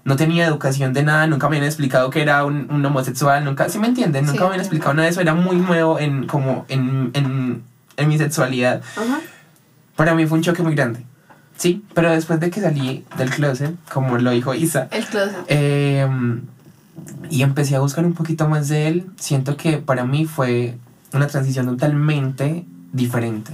no 0.04 0.14
tenía 0.14 0.46
educación 0.46 0.92
de 0.92 1.02
nada, 1.02 1.26
nunca 1.26 1.48
me 1.48 1.56
habían 1.56 1.66
explicado 1.66 2.10
que 2.10 2.22
era 2.22 2.44
un, 2.44 2.68
un 2.70 2.86
homosexual, 2.86 3.44
nunca, 3.44 3.68
¿sí 3.68 3.80
me 3.80 3.88
entienden? 3.88 4.24
Sí, 4.24 4.30
Nunca 4.30 4.42
me 4.44 4.46
habían 4.50 4.60
explicado 4.60 4.94
nada 4.94 5.06
de 5.06 5.10
eso, 5.10 5.20
era 5.20 5.34
muy 5.34 5.56
nuevo 5.56 5.98
en, 5.98 6.28
como, 6.28 6.64
en, 6.68 7.10
en, 7.14 7.62
en 7.96 8.08
mi 8.08 8.16
sexualidad. 8.16 8.82
Ajá. 8.96 9.18
Para 9.96 10.14
mí 10.14 10.24
fue 10.26 10.38
un 10.38 10.44
choque 10.44 10.62
muy 10.62 10.76
grande, 10.76 11.00
¿sí? 11.56 11.82
Pero 11.94 12.10
después 12.12 12.38
de 12.38 12.50
que 12.50 12.60
salí 12.60 13.04
del 13.18 13.30
closet, 13.30 13.74
como 13.92 14.16
lo 14.18 14.30
dijo 14.30 14.54
Isa, 14.54 14.86
El 14.92 15.04
closet. 15.06 15.36
eh, 15.48 16.06
y 17.30 17.42
empecé 17.42 17.76
a 17.76 17.80
buscar 17.80 18.04
un 18.04 18.14
poquito 18.14 18.48
más 18.48 18.68
de 18.68 18.88
él, 18.88 19.10
siento 19.16 19.56
que 19.56 19.78
para 19.78 20.04
mí 20.04 20.24
fue 20.24 20.78
una 21.12 21.26
transición 21.26 21.66
totalmente 21.66 22.64
diferente. 22.92 23.52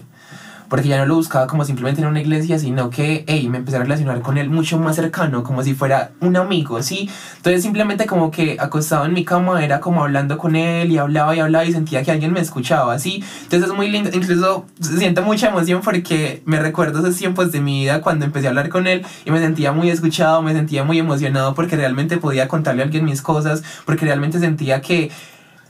Porque 0.72 0.88
ya 0.88 0.96
no 0.96 1.04
lo 1.04 1.16
buscaba 1.16 1.46
como 1.46 1.66
simplemente 1.66 2.00
en 2.00 2.06
una 2.06 2.22
iglesia, 2.22 2.58
sino 2.58 2.88
que, 2.88 3.26
hey, 3.28 3.46
me 3.50 3.58
empecé 3.58 3.76
a 3.76 3.80
relacionar 3.80 4.22
con 4.22 4.38
él 4.38 4.48
mucho 4.48 4.78
más 4.78 4.96
cercano, 4.96 5.42
como 5.42 5.62
si 5.62 5.74
fuera 5.74 6.12
un 6.20 6.34
amigo, 6.34 6.82
¿sí? 6.82 7.10
Entonces 7.36 7.60
simplemente 7.60 8.06
como 8.06 8.30
que 8.30 8.56
acostado 8.58 9.04
en 9.04 9.12
mi 9.12 9.22
cama 9.22 9.62
era 9.62 9.80
como 9.80 10.02
hablando 10.02 10.38
con 10.38 10.56
él 10.56 10.90
y 10.90 10.96
hablaba 10.96 11.36
y 11.36 11.40
hablaba 11.40 11.66
y 11.66 11.72
sentía 11.72 12.02
que 12.02 12.10
alguien 12.10 12.32
me 12.32 12.40
escuchaba, 12.40 12.98
¿sí? 12.98 13.22
Entonces 13.42 13.68
es 13.68 13.76
muy 13.76 13.90
lindo, 13.90 14.08
incluso 14.14 14.64
siento 14.80 15.20
mucha 15.20 15.50
emoción 15.50 15.82
porque 15.84 16.42
me 16.46 16.58
recuerdo 16.58 17.00
esos 17.00 17.18
tiempos 17.18 17.52
de 17.52 17.60
mi 17.60 17.82
vida 17.82 18.00
cuando 18.00 18.24
empecé 18.24 18.46
a 18.46 18.48
hablar 18.48 18.70
con 18.70 18.86
él 18.86 19.04
y 19.26 19.30
me 19.30 19.40
sentía 19.40 19.72
muy 19.72 19.90
escuchado, 19.90 20.40
me 20.40 20.54
sentía 20.54 20.84
muy 20.84 20.98
emocionado 20.98 21.54
porque 21.54 21.76
realmente 21.76 22.16
podía 22.16 22.48
contarle 22.48 22.80
a 22.80 22.86
alguien 22.86 23.04
mis 23.04 23.20
cosas, 23.20 23.62
porque 23.84 24.06
realmente 24.06 24.38
sentía 24.38 24.80
que 24.80 25.10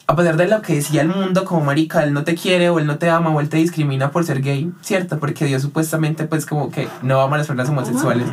a 0.06 0.16
pesar 0.16 0.36
de 0.36 0.48
lo 0.48 0.62
que 0.62 0.74
decía 0.74 1.02
el 1.02 1.08
mundo 1.08 1.44
como 1.44 1.64
marica, 1.64 2.02
él 2.02 2.12
no 2.12 2.24
te 2.24 2.34
quiere 2.34 2.70
o 2.70 2.78
él 2.78 2.86
no 2.86 2.98
te 2.98 3.08
ama 3.08 3.30
o 3.30 3.40
él 3.40 3.48
te 3.48 3.58
discrimina 3.58 4.10
por 4.10 4.24
ser 4.24 4.42
gay, 4.42 4.70
¿cierto? 4.82 5.18
Porque 5.18 5.44
Dios 5.44 5.62
supuestamente 5.62 6.24
pues 6.24 6.44
como 6.46 6.70
que 6.70 6.88
no 7.02 7.20
ama 7.20 7.36
a 7.36 7.38
las 7.38 7.46
personas 7.46 7.68
homosexuales. 7.68 8.26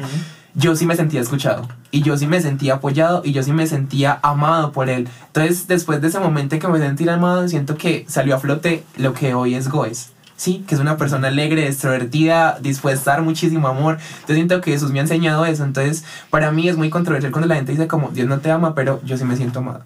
Yo 0.55 0.75
sí 0.75 0.86
me 0.86 0.95
sentía 0.95 1.21
escuchado 1.21 1.67
y 1.91 2.01
yo 2.01 2.17
sí 2.17 2.25
me 2.25 2.41
sentía 2.41 2.75
apoyado 2.75 3.21
y 3.23 3.34
yo 3.34 3.43
sí 3.43 3.51
me 3.51 3.67
sentía 3.67 4.19
amado 4.23 4.71
por 4.71 4.89
él. 4.89 5.08
Entonces 5.27 5.67
después 5.67 6.01
de 6.01 6.08
ese 6.08 6.19
momento 6.19 6.55
en 6.55 6.62
que 6.62 6.67
me 6.67 6.79
sentí 6.79 7.08
amado, 7.08 7.47
siento 7.47 7.77
que 7.77 8.05
salió 8.08 8.36
a 8.36 8.39
flote 8.39 8.84
lo 8.97 9.13
que 9.13 9.34
hoy 9.36 9.53
es 9.53 9.69
Goes. 9.69 10.12
Sí, 10.36 10.63
que 10.67 10.73
es 10.73 10.82
una 10.82 10.97
persona 10.97 11.27
alegre, 11.27 11.67
extrovertida, 11.67 12.58
dispuesta 12.62 13.12
a 13.12 13.15
dar 13.15 13.23
muchísimo 13.23 13.67
amor. 13.67 13.99
Entonces 14.12 14.36
siento 14.36 14.62
que 14.62 14.71
Jesús 14.71 14.91
me 14.91 14.99
ha 14.99 15.03
enseñado 15.03 15.45
eso. 15.45 15.63
Entonces 15.63 16.03
para 16.32 16.51
mí 16.51 16.67
es 16.67 16.77
muy 16.77 16.89
controversial 16.89 17.32
cuando 17.32 17.47
la 17.47 17.55
gente 17.55 17.73
dice 17.73 17.88
como 17.88 18.10
Dios 18.10 18.27
no 18.27 18.39
te 18.39 18.49
ama, 18.49 18.73
pero 18.73 19.01
yo 19.03 19.17
sí 19.17 19.23
me 19.23 19.36
siento 19.36 19.60
amado. 19.60 19.84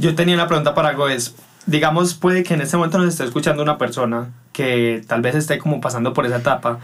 Yo 0.00 0.14
tenía 0.14 0.34
una 0.34 0.46
pregunta 0.48 0.74
para 0.74 0.92
Goes. 0.94 1.34
Digamos, 1.66 2.14
puede 2.14 2.42
que 2.42 2.54
en 2.54 2.62
este 2.62 2.76
momento 2.76 2.98
nos 2.98 3.08
esté 3.08 3.24
escuchando 3.24 3.62
una 3.62 3.76
persona 3.78 4.30
que 4.52 5.04
tal 5.06 5.20
vez 5.20 5.34
esté 5.34 5.58
como 5.58 5.80
pasando 5.80 6.14
por 6.14 6.24
esa 6.26 6.36
etapa. 6.38 6.78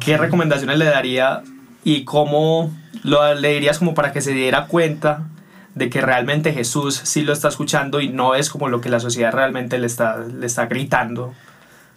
¿Qué 0.00 0.14
Ok. 0.14 0.20
recomendaciones 0.22 0.78
le 0.78 0.86
daría 0.86 1.42
y 1.84 2.04
cómo 2.04 2.72
lo, 3.02 3.34
le 3.34 3.52
dirías 3.54 3.78
como 3.78 3.94
para 3.94 4.12
que 4.12 4.20
se 4.22 4.32
diera 4.32 4.66
cuenta 4.66 5.24
de 5.74 5.90
que 5.90 6.00
realmente 6.00 6.52
Jesús 6.52 7.00
sí 7.04 7.22
lo 7.22 7.32
está 7.32 7.48
escuchando 7.48 8.00
y 8.00 8.08
no 8.08 8.34
es 8.34 8.48
como 8.50 8.68
lo 8.68 8.80
que 8.80 8.88
la 8.88 9.00
sociedad 9.00 9.32
realmente 9.32 9.78
le 9.78 9.86
está, 9.86 10.18
le 10.18 10.46
está 10.46 10.66
gritando? 10.66 11.34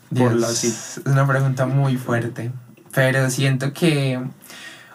Por 0.10 0.30
Dios, 0.32 0.42
la- 0.42 0.48
sí. 0.50 0.68
Es 0.68 1.02
una 1.06 1.26
pregunta 1.26 1.66
muy 1.66 1.96
fuerte. 1.98 2.52
Pero 2.94 3.30
siento 3.30 3.74
que 3.74 4.20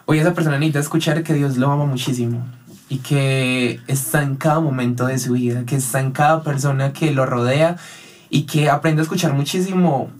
hoy 0.05 0.19
esa 0.19 0.33
persona 0.33 0.57
necesita 0.57 0.79
escuchar 0.79 1.23
que 1.23 1.33
Dios 1.33 1.57
lo 1.57 1.71
ama 1.71 1.85
muchísimo. 1.85 2.45
Y 2.91 2.97
que 2.97 3.79
está 3.87 4.21
en 4.21 4.35
cada 4.35 4.59
momento 4.59 5.07
de 5.07 5.17
su 5.17 5.33
vida. 5.33 5.63
Que 5.65 5.77
está 5.77 5.99
en 6.01 6.11
cada 6.11 6.43
persona 6.43 6.93
que 6.93 7.11
lo 7.11 7.25
rodea. 7.25 7.77
Y 8.29 8.43
que 8.43 8.69
aprende 8.69 9.01
a 9.01 9.03
escuchar 9.03 9.33
muchísimo 9.33 10.11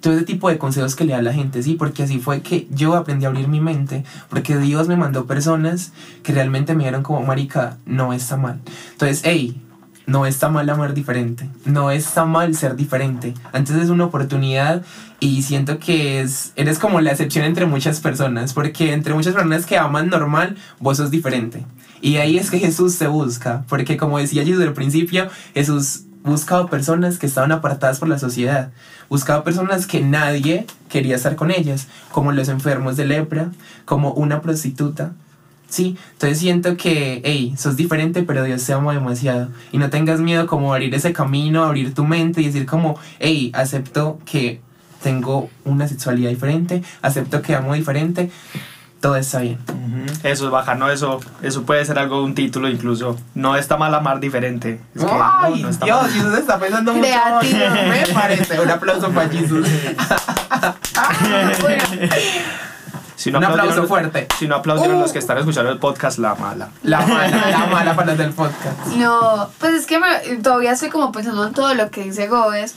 todo 0.00 0.14
ese 0.14 0.24
tipo 0.24 0.48
de 0.48 0.58
consejos 0.58 0.96
que 0.96 1.04
le 1.04 1.12
da 1.12 1.22
la 1.22 1.32
gente, 1.32 1.62
sí, 1.62 1.74
porque 1.74 2.02
así 2.02 2.18
fue 2.18 2.40
que 2.40 2.66
yo 2.70 2.96
aprendí 2.96 3.26
a 3.26 3.28
abrir 3.28 3.48
mi 3.48 3.60
mente, 3.60 4.04
porque 4.28 4.56
Dios 4.56 4.88
me 4.88 4.96
mandó 4.96 5.26
personas 5.26 5.92
que 6.22 6.32
realmente 6.32 6.74
me 6.74 6.84
dieron 6.84 7.02
como, 7.02 7.22
marica, 7.22 7.76
no 7.84 8.12
está 8.12 8.36
mal. 8.36 8.60
Entonces, 8.92 9.20
hey, 9.24 9.60
no 10.06 10.26
está 10.26 10.48
mal 10.48 10.68
amar 10.68 10.94
diferente, 10.94 11.48
no 11.64 11.90
está 11.90 12.24
mal 12.24 12.54
ser 12.54 12.76
diferente. 12.76 13.34
Antes 13.52 13.76
es 13.76 13.90
una 13.90 14.04
oportunidad 14.06 14.82
y 15.20 15.42
siento 15.42 15.78
que 15.78 16.20
es, 16.20 16.52
eres 16.56 16.78
como 16.78 17.00
la 17.00 17.12
excepción 17.12 17.44
entre 17.44 17.66
muchas 17.66 18.00
personas, 18.00 18.52
porque 18.52 18.92
entre 18.92 19.14
muchas 19.14 19.34
personas 19.34 19.66
que 19.66 19.78
aman 19.78 20.08
normal, 20.08 20.56
vos 20.78 20.96
sos 20.96 21.10
diferente. 21.10 21.64
Y 22.00 22.16
ahí 22.16 22.38
es 22.38 22.50
que 22.50 22.58
Jesús 22.58 22.98
te 22.98 23.06
busca, 23.06 23.64
porque 23.68 23.96
como 23.96 24.18
decía 24.18 24.44
desde 24.44 24.64
el 24.64 24.72
principio, 24.72 25.28
Jesús 25.54 26.04
buscaba 26.22 26.68
personas 26.68 27.18
que 27.18 27.26
estaban 27.26 27.52
apartadas 27.52 27.98
por 27.98 28.08
la 28.08 28.18
sociedad, 28.18 28.72
buscaba 29.08 29.44
personas 29.44 29.86
que 29.86 30.00
nadie 30.00 30.66
quería 30.88 31.16
estar 31.16 31.36
con 31.36 31.50
ellas, 31.50 31.88
como 32.10 32.32
los 32.32 32.48
enfermos 32.48 32.96
de 32.96 33.06
lepra, 33.06 33.50
como 33.84 34.12
una 34.12 34.40
prostituta, 34.40 35.12
Sí, 35.70 35.96
entonces 36.12 36.38
siento 36.40 36.76
que, 36.76 37.22
hey, 37.24 37.54
sos 37.56 37.76
diferente, 37.76 38.24
pero 38.24 38.42
Dios 38.42 38.64
te 38.66 38.72
ama 38.72 38.92
demasiado. 38.92 39.48
Y 39.70 39.78
no 39.78 39.88
tengas 39.88 40.20
miedo 40.20 40.46
como 40.48 40.74
abrir 40.74 40.92
ese 40.94 41.12
camino, 41.12 41.64
abrir 41.64 41.94
tu 41.94 42.04
mente 42.04 42.42
y 42.42 42.46
decir 42.46 42.66
como, 42.66 42.98
hey, 43.20 43.52
acepto 43.54 44.18
que 44.26 44.60
tengo 45.00 45.48
una 45.64 45.86
sexualidad 45.86 46.30
diferente, 46.30 46.82
acepto 47.02 47.40
que 47.40 47.54
amo 47.54 47.74
diferente, 47.74 48.30
todo 49.00 49.14
está 49.14 49.38
bien. 49.38 49.58
Eso 50.24 50.46
es 50.46 50.50
bajar, 50.50 50.76
¿no? 50.76 50.90
Eso, 50.90 51.20
eso 51.40 51.62
puede 51.62 51.84
ser 51.84 52.00
algo 52.00 52.18
de 52.18 52.24
un 52.24 52.34
título 52.34 52.68
incluso. 52.68 53.16
No 53.34 53.56
está 53.56 53.76
mal 53.76 53.94
amar 53.94 54.18
diferente. 54.18 54.80
Es 54.94 55.04
que 55.04 55.06
no, 55.06 55.20
¡Ay, 55.22 55.62
no 55.62 55.68
está 55.70 55.86
Dios! 55.86 56.02
mal. 56.02 56.10
Jesús 56.10 56.34
está 56.38 56.58
pensando 56.58 56.92
mucho. 56.92 57.08
Me 57.42 58.12
parece. 58.12 58.60
Un 58.60 58.70
aplauso 58.70 59.10
para 59.10 59.28
Jesús. 59.28 59.66
Bueno, 61.62 61.80
Si 63.20 63.28
Un 63.30 63.44
aplauso 63.44 63.86
fuerte. 63.86 64.26
Si 64.38 64.48
no 64.48 64.56
aplaudieron 64.56 64.96
Uh. 64.96 65.00
los 65.02 65.12
que 65.12 65.18
están 65.18 65.36
escuchando 65.36 65.70
el 65.70 65.78
podcast, 65.78 66.18
la 66.18 66.34
mala. 66.36 66.70
La 66.82 67.00
mala, 67.06 67.50
la 67.50 67.66
mala 67.66 67.94
para 67.94 68.14
del 68.14 68.32
podcast. 68.32 68.86
no, 68.96 69.50
pues 69.58 69.74
es 69.74 69.86
que 69.86 69.98
me- 69.98 70.36
todavía 70.42 70.72
estoy 70.72 70.88
como 70.88 71.12
pensando 71.12 71.46
en 71.46 71.52
todo 71.52 71.74
lo 71.74 71.90
que 71.90 72.04
dice 72.04 72.28
Gómez. 72.28 72.74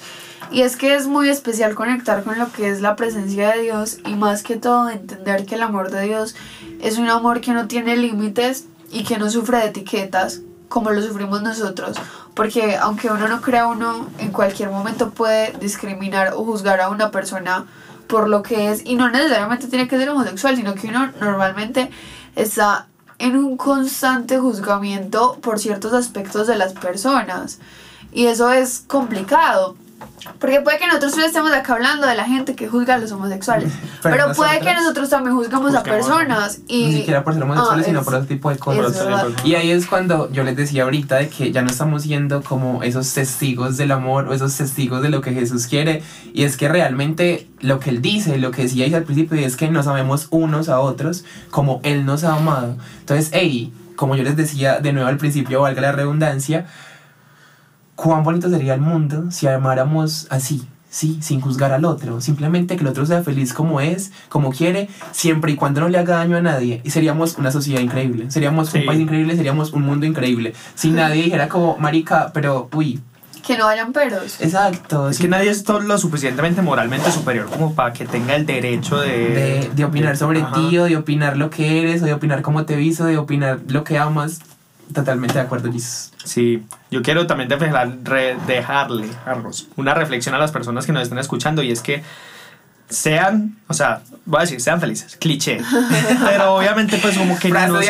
Y 0.51 0.62
es 0.62 0.75
que 0.75 0.95
es 0.95 1.08
muy 1.08 1.29
especial 1.29 1.73
conectar 1.75 2.23
con 2.23 2.38
lo 2.38 2.51
que 2.51 2.69
es 2.69 2.82
la 2.82 2.95
presencia 2.97 3.51
de 3.53 3.62
Dios 3.62 3.99
y 4.06 4.15
más 4.15 4.43
que 4.43 4.58
todo 4.58 4.89
entender 4.89 5.45
que 5.45 5.56
el 5.56 5.62
amor 5.63 5.89
de 5.89 6.01
Dios 6.01 6.36
es 6.82 6.97
un 6.97 7.10
amor 7.10 7.39
que 7.39 7.53
no 7.53 7.67
tiene 7.67 7.95
límites 7.95 8.65
y 8.91 9.06
que 9.06 9.17
no 9.17 9.29
sufre 9.29 9.60
de 9.60 9.65
etiquetas 9.67 10.41
como 10.67 10.89
lo 10.91 11.01
sufrimos 11.01 11.41
nosotros. 11.41 11.95
Porque 12.34 12.75
aunque 12.75 13.08
uno 13.10 13.27
no 13.29 13.41
crea, 13.41 13.67
uno 13.67 14.08
en 14.19 14.32
cualquier 14.32 14.69
momento 14.69 15.12
puede 15.12 15.53
discriminar 15.60 16.34
o 16.34 16.43
juzgar 16.43 16.82
a 16.82 16.89
una 16.89 17.10
persona 17.12 17.65
por 18.07 18.27
lo 18.27 18.43
que 18.43 18.71
es 18.71 18.85
y 18.85 18.95
no 18.95 19.09
necesariamente 19.09 19.67
tiene 19.67 19.87
que 19.87 19.97
ser 19.97 20.09
homosexual, 20.09 20.55
sino 20.55 20.75
que 20.75 20.87
uno 20.87 21.11
normalmente 21.19 21.89
está 22.35 22.87
en 23.19 23.37
un 23.37 23.57
constante 23.57 24.37
juzgamiento 24.37 25.37
por 25.41 25.59
ciertos 25.59 25.93
aspectos 25.93 26.47
de 26.47 26.57
las 26.57 26.73
personas 26.73 27.59
y 28.11 28.25
eso 28.27 28.51
es 28.51 28.83
complicado. 28.87 29.75
Porque 30.39 30.61
puede 30.61 30.77
que 30.77 30.87
nosotros 30.87 31.11
solo 31.13 31.25
estemos 31.25 31.51
acá 31.53 31.73
hablando 31.73 32.07
de 32.07 32.15
la 32.15 32.25
gente 32.25 32.55
que 32.55 32.67
juzga 32.67 32.95
a 32.95 32.97
los 32.97 33.11
homosexuales. 33.11 33.71
Pero 34.01 34.15
Pero, 34.15 34.33
puede 34.33 34.59
que 34.59 34.73
nosotros- 34.73 35.09
también 35.09 35.35
juzgamos 35.35 35.73
a 35.73 35.79
Juzguemos. 35.79 36.07
personas. 36.07 36.59
Y, 36.67 36.85
Ni 36.87 36.93
siquiera 36.97 37.23
por 37.23 37.33
ser 37.33 37.43
homosexuales, 37.43 37.83
Ah, 37.83 37.87
sino 37.87 37.99
es- 37.99 38.05
por 38.05 38.15
otro 38.15 38.27
tipo 38.27 38.49
de 38.49 38.57
cosas. 38.57 39.05
Y 39.43 39.55
ahí 39.55 39.71
es 39.71 39.85
cuando 39.85 40.31
yo 40.31 40.43
les 40.43 40.55
decía 40.55 40.83
ahorita 40.83 41.17
de 41.17 41.29
que 41.29 41.51
ya 41.51 41.61
no 41.61 41.69
estamos 41.69 42.03
siendo 42.03 42.41
como 42.41 42.83
esos 42.83 43.13
testigos 43.13 43.77
del 43.77 43.91
amor 43.91 44.27
o 44.27 44.33
esos 44.33 44.55
testigos 44.55 45.01
de 45.01 45.09
lo 45.09 45.21
que 45.21 45.33
Jesús 45.33 45.67
quiere. 45.67 46.03
Y 46.33 46.43
es 46.43 46.57
que 46.57 46.67
realmente 46.67 47.47
lo 47.61 47.79
que 47.79 47.89
Él 47.89 48.01
dice, 48.01 48.37
lo 48.37 48.51
que 48.51 48.63
decíais 48.63 48.93
al 48.93 49.03
principio, 49.03 49.37
es 49.37 49.55
que 49.55 49.69
nos 49.69 49.87
amemos 49.87 50.27
unos 50.31 50.69
a 50.69 50.79
otros 50.79 51.23
como 51.51 51.79
Él 51.83 52.05
nos 52.05 52.23
ha 52.23 52.35
amado. 52.35 52.77
Entonces, 52.99 53.29
hey, 53.33 53.71
como 53.95 54.15
yo 54.15 54.23
les 54.23 54.35
decía 54.35 54.79
de 54.79 54.91
nuevo 54.93 55.07
al 55.07 55.17
principio, 55.17 55.61
valga 55.61 55.81
la 55.81 55.91
redundancia, 55.91 56.65
cuán 58.03 58.23
bonito 58.23 58.49
sería 58.49 58.73
el 58.73 58.81
mundo 58.81 59.31
si 59.31 59.47
amáramos 59.47 60.27
así. 60.29 60.67
Sí, 60.89 61.17
sin 61.23 61.41
juzgar 61.41 61.71
al 61.71 61.85
otro, 61.85 62.21
simplemente 62.21 62.75
que 62.75 62.81
el 62.83 62.87
otro 62.87 63.03
sea 63.07 63.23
feliz 63.23 63.51
como 63.51 63.81
es, 63.81 64.11
como 64.29 64.51
quiere, 64.51 64.89
siempre 65.11 65.51
y 65.51 65.55
cuando 65.55 65.81
no 65.81 65.89
le 65.89 65.97
haga 65.97 66.17
daño 66.17 66.37
a 66.37 66.41
nadie. 66.41 66.81
Y 66.83 66.91
seríamos 66.91 67.39
una 67.39 67.49
sociedad 67.51 67.81
increíble, 67.81 68.29
seríamos 68.29 68.69
Sí. 68.69 68.77
un 68.77 68.85
país 68.85 68.99
increíble, 68.99 69.35
seríamos 69.35 69.73
un 69.73 69.81
mundo 69.81 70.05
increíble. 70.05 70.53
Si 70.75 70.91
nadie 70.91 71.23
dijera 71.23 71.47
como, 71.49 71.77
marica, 71.79 72.29
pero, 72.31 72.69
uy, 72.73 72.99
que 73.43 73.57
no 73.57 73.67
hayan 73.67 73.91
peros. 73.91 74.39
exacto, 74.39 75.09
Es 75.09 75.17
que 75.17 75.27
nadie 75.27 75.49
es 75.49 75.63
todo 75.63 75.79
lo 75.79 75.97
suficientemente 75.97 76.61
moralmente 76.61 77.11
superior 77.11 77.47
como 77.49 77.73
para 77.73 77.91
que 77.91 78.05
tenga 78.05 78.35
el 78.35 78.45
derecho 78.45 78.99
de... 78.99 79.09
de, 79.09 79.71
de 79.75 79.85
opinar 79.85 80.15
sobre 80.15 80.43
ti, 80.53 80.77
o 80.77 80.83
de 80.85 80.95
opinar 80.95 81.37
lo 81.37 81.49
que 81.49 81.81
eres, 81.81 82.03
o 82.03 82.05
de 82.05 82.13
opinar 82.13 82.43
cómo 82.43 82.65
te 82.65 82.75
visto, 82.75 83.05
de 83.05 83.17
opinar 83.17 83.61
lo 83.67 83.83
que 83.83 83.97
amas. 83.97 84.41
Totalmente 84.93 85.35
de 85.35 85.41
acuerdo, 85.41 85.71
Jesus. 85.71 86.11
Sí, 86.23 86.63
yo 86.91 87.01
quiero 87.01 87.27
también 87.27 87.49
dejarle 87.49 89.07
una 89.75 89.93
reflexión 89.93 90.33
a 90.35 90.37
las 90.37 90.51
personas 90.51 90.85
que 90.85 90.91
nos 90.91 91.03
están 91.03 91.19
escuchando 91.19 91.61
y 91.61 91.71
es 91.71 91.81
que 91.81 92.03
sean, 92.89 93.55
o 93.67 93.73
sea, 93.73 94.01
voy 94.25 94.39
a 94.39 94.41
decir, 94.41 94.61
sean 94.61 94.79
felices, 94.79 95.17
cliché, 95.19 95.59
pero 96.25 96.55
obviamente 96.55 96.97
pues 96.97 97.17
como 97.17 97.39
que 97.39 97.49
no, 97.49 97.55
se- 97.81 97.87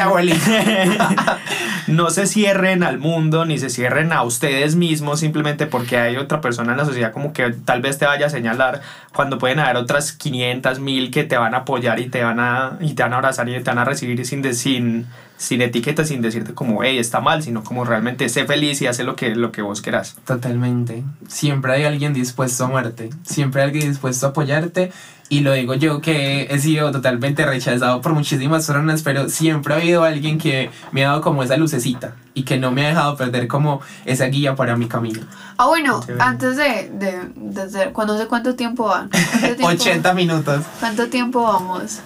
no 1.87 2.09
se 2.09 2.25
cierren 2.25 2.83
al 2.83 2.99
mundo 2.99 3.43
ni 3.45 3.57
se 3.57 3.69
cierren 3.69 4.13
a 4.13 4.23
ustedes 4.23 4.75
mismos 4.75 5.19
simplemente 5.19 5.65
porque 5.65 5.97
hay 5.97 6.15
otra 6.15 6.39
persona 6.39 6.71
en 6.71 6.77
la 6.77 6.85
sociedad 6.85 7.11
como 7.11 7.33
que 7.33 7.51
tal 7.51 7.81
vez 7.81 7.97
te 7.97 8.05
vaya 8.05 8.27
a 8.27 8.29
señalar 8.29 8.81
cuando 9.13 9.37
pueden 9.39 9.59
haber 9.59 9.75
otras 9.77 10.13
500 10.13 10.79
mil 10.79 11.11
que 11.11 11.23
te 11.25 11.35
van 11.37 11.53
a 11.53 11.57
apoyar 11.59 11.99
y 11.99 12.07
te 12.07 12.23
van 12.23 12.39
a, 12.39 12.77
y 12.79 12.93
te 12.93 13.03
van 13.03 13.11
a 13.13 13.17
abrazar 13.17 13.49
y 13.49 13.53
te 13.53 13.59
van 13.63 13.79
a 13.79 13.85
recibir 13.85 14.25
sin, 14.25 14.41
de- 14.41 14.53
sin, 14.53 15.07
sin 15.37 15.61
etiquetas, 15.61 16.07
sin 16.07 16.21
decirte 16.21 16.53
como, 16.53 16.83
hey, 16.83 16.97
está 16.97 17.19
mal, 17.19 17.43
sino 17.43 17.63
como 17.63 17.85
realmente 17.85 18.29
sé 18.29 18.45
feliz 18.45 18.81
y 18.81 18.87
hace 18.87 19.03
lo 19.03 19.15
que, 19.15 19.35
lo 19.35 19.51
que 19.51 19.61
vos 19.61 19.81
querás. 19.81 20.15
Totalmente. 20.25 21.03
Siempre 21.27 21.73
hay 21.73 21.83
alguien 21.83 22.13
dispuesto 22.13 22.63
a 22.63 22.67
amarte. 22.67 23.09
Siempre 23.23 23.61
hay 23.61 23.67
alguien 23.69 23.89
dispuesto 23.89 24.27
a 24.27 24.29
apoyarte. 24.29 24.91
Y 25.29 25.39
lo 25.39 25.53
digo 25.53 25.73
yo 25.73 25.99
que 25.99 26.47
he 26.51 26.59
sido 26.59 26.91
totalmente 26.91 27.45
rechazado 27.45 28.01
por 28.01 28.13
muchísimas 28.13 28.67
personas, 28.67 29.01
pero 29.01 29.29
siempre 29.29 29.73
ha 29.73 29.77
habido 29.77 30.03
alguien 30.03 30.37
que 30.37 30.69
me 30.91 31.03
ha 31.03 31.09
dado 31.09 31.21
como 31.21 31.41
esa 31.41 31.57
lucecita 31.57 32.13
y 32.35 32.43
que 32.43 32.59
no 32.59 32.71
me 32.71 32.85
ha 32.85 32.89
dejado 32.89 33.15
perder 33.17 33.47
como 33.47 33.81
esa 34.05 34.25
guía 34.25 34.55
para 34.55 34.75
mi 34.75 34.87
camino. 34.87 35.21
Ah, 35.57 35.67
bueno, 35.67 36.01
antes 36.19 36.57
de, 36.57 36.91
de, 36.93 37.31
desde, 37.35 37.91
cuando 37.93 38.17
sé 38.17 38.27
cuánto 38.27 38.55
tiempo 38.55 38.85
van. 38.85 39.09
¿Cuánto 39.09 39.39
tiempo, 39.55 39.67
80 39.67 40.13
minutos. 40.13 40.65
¿Cuánto 40.79 41.07
tiempo 41.07 41.41
vamos? 41.41 42.01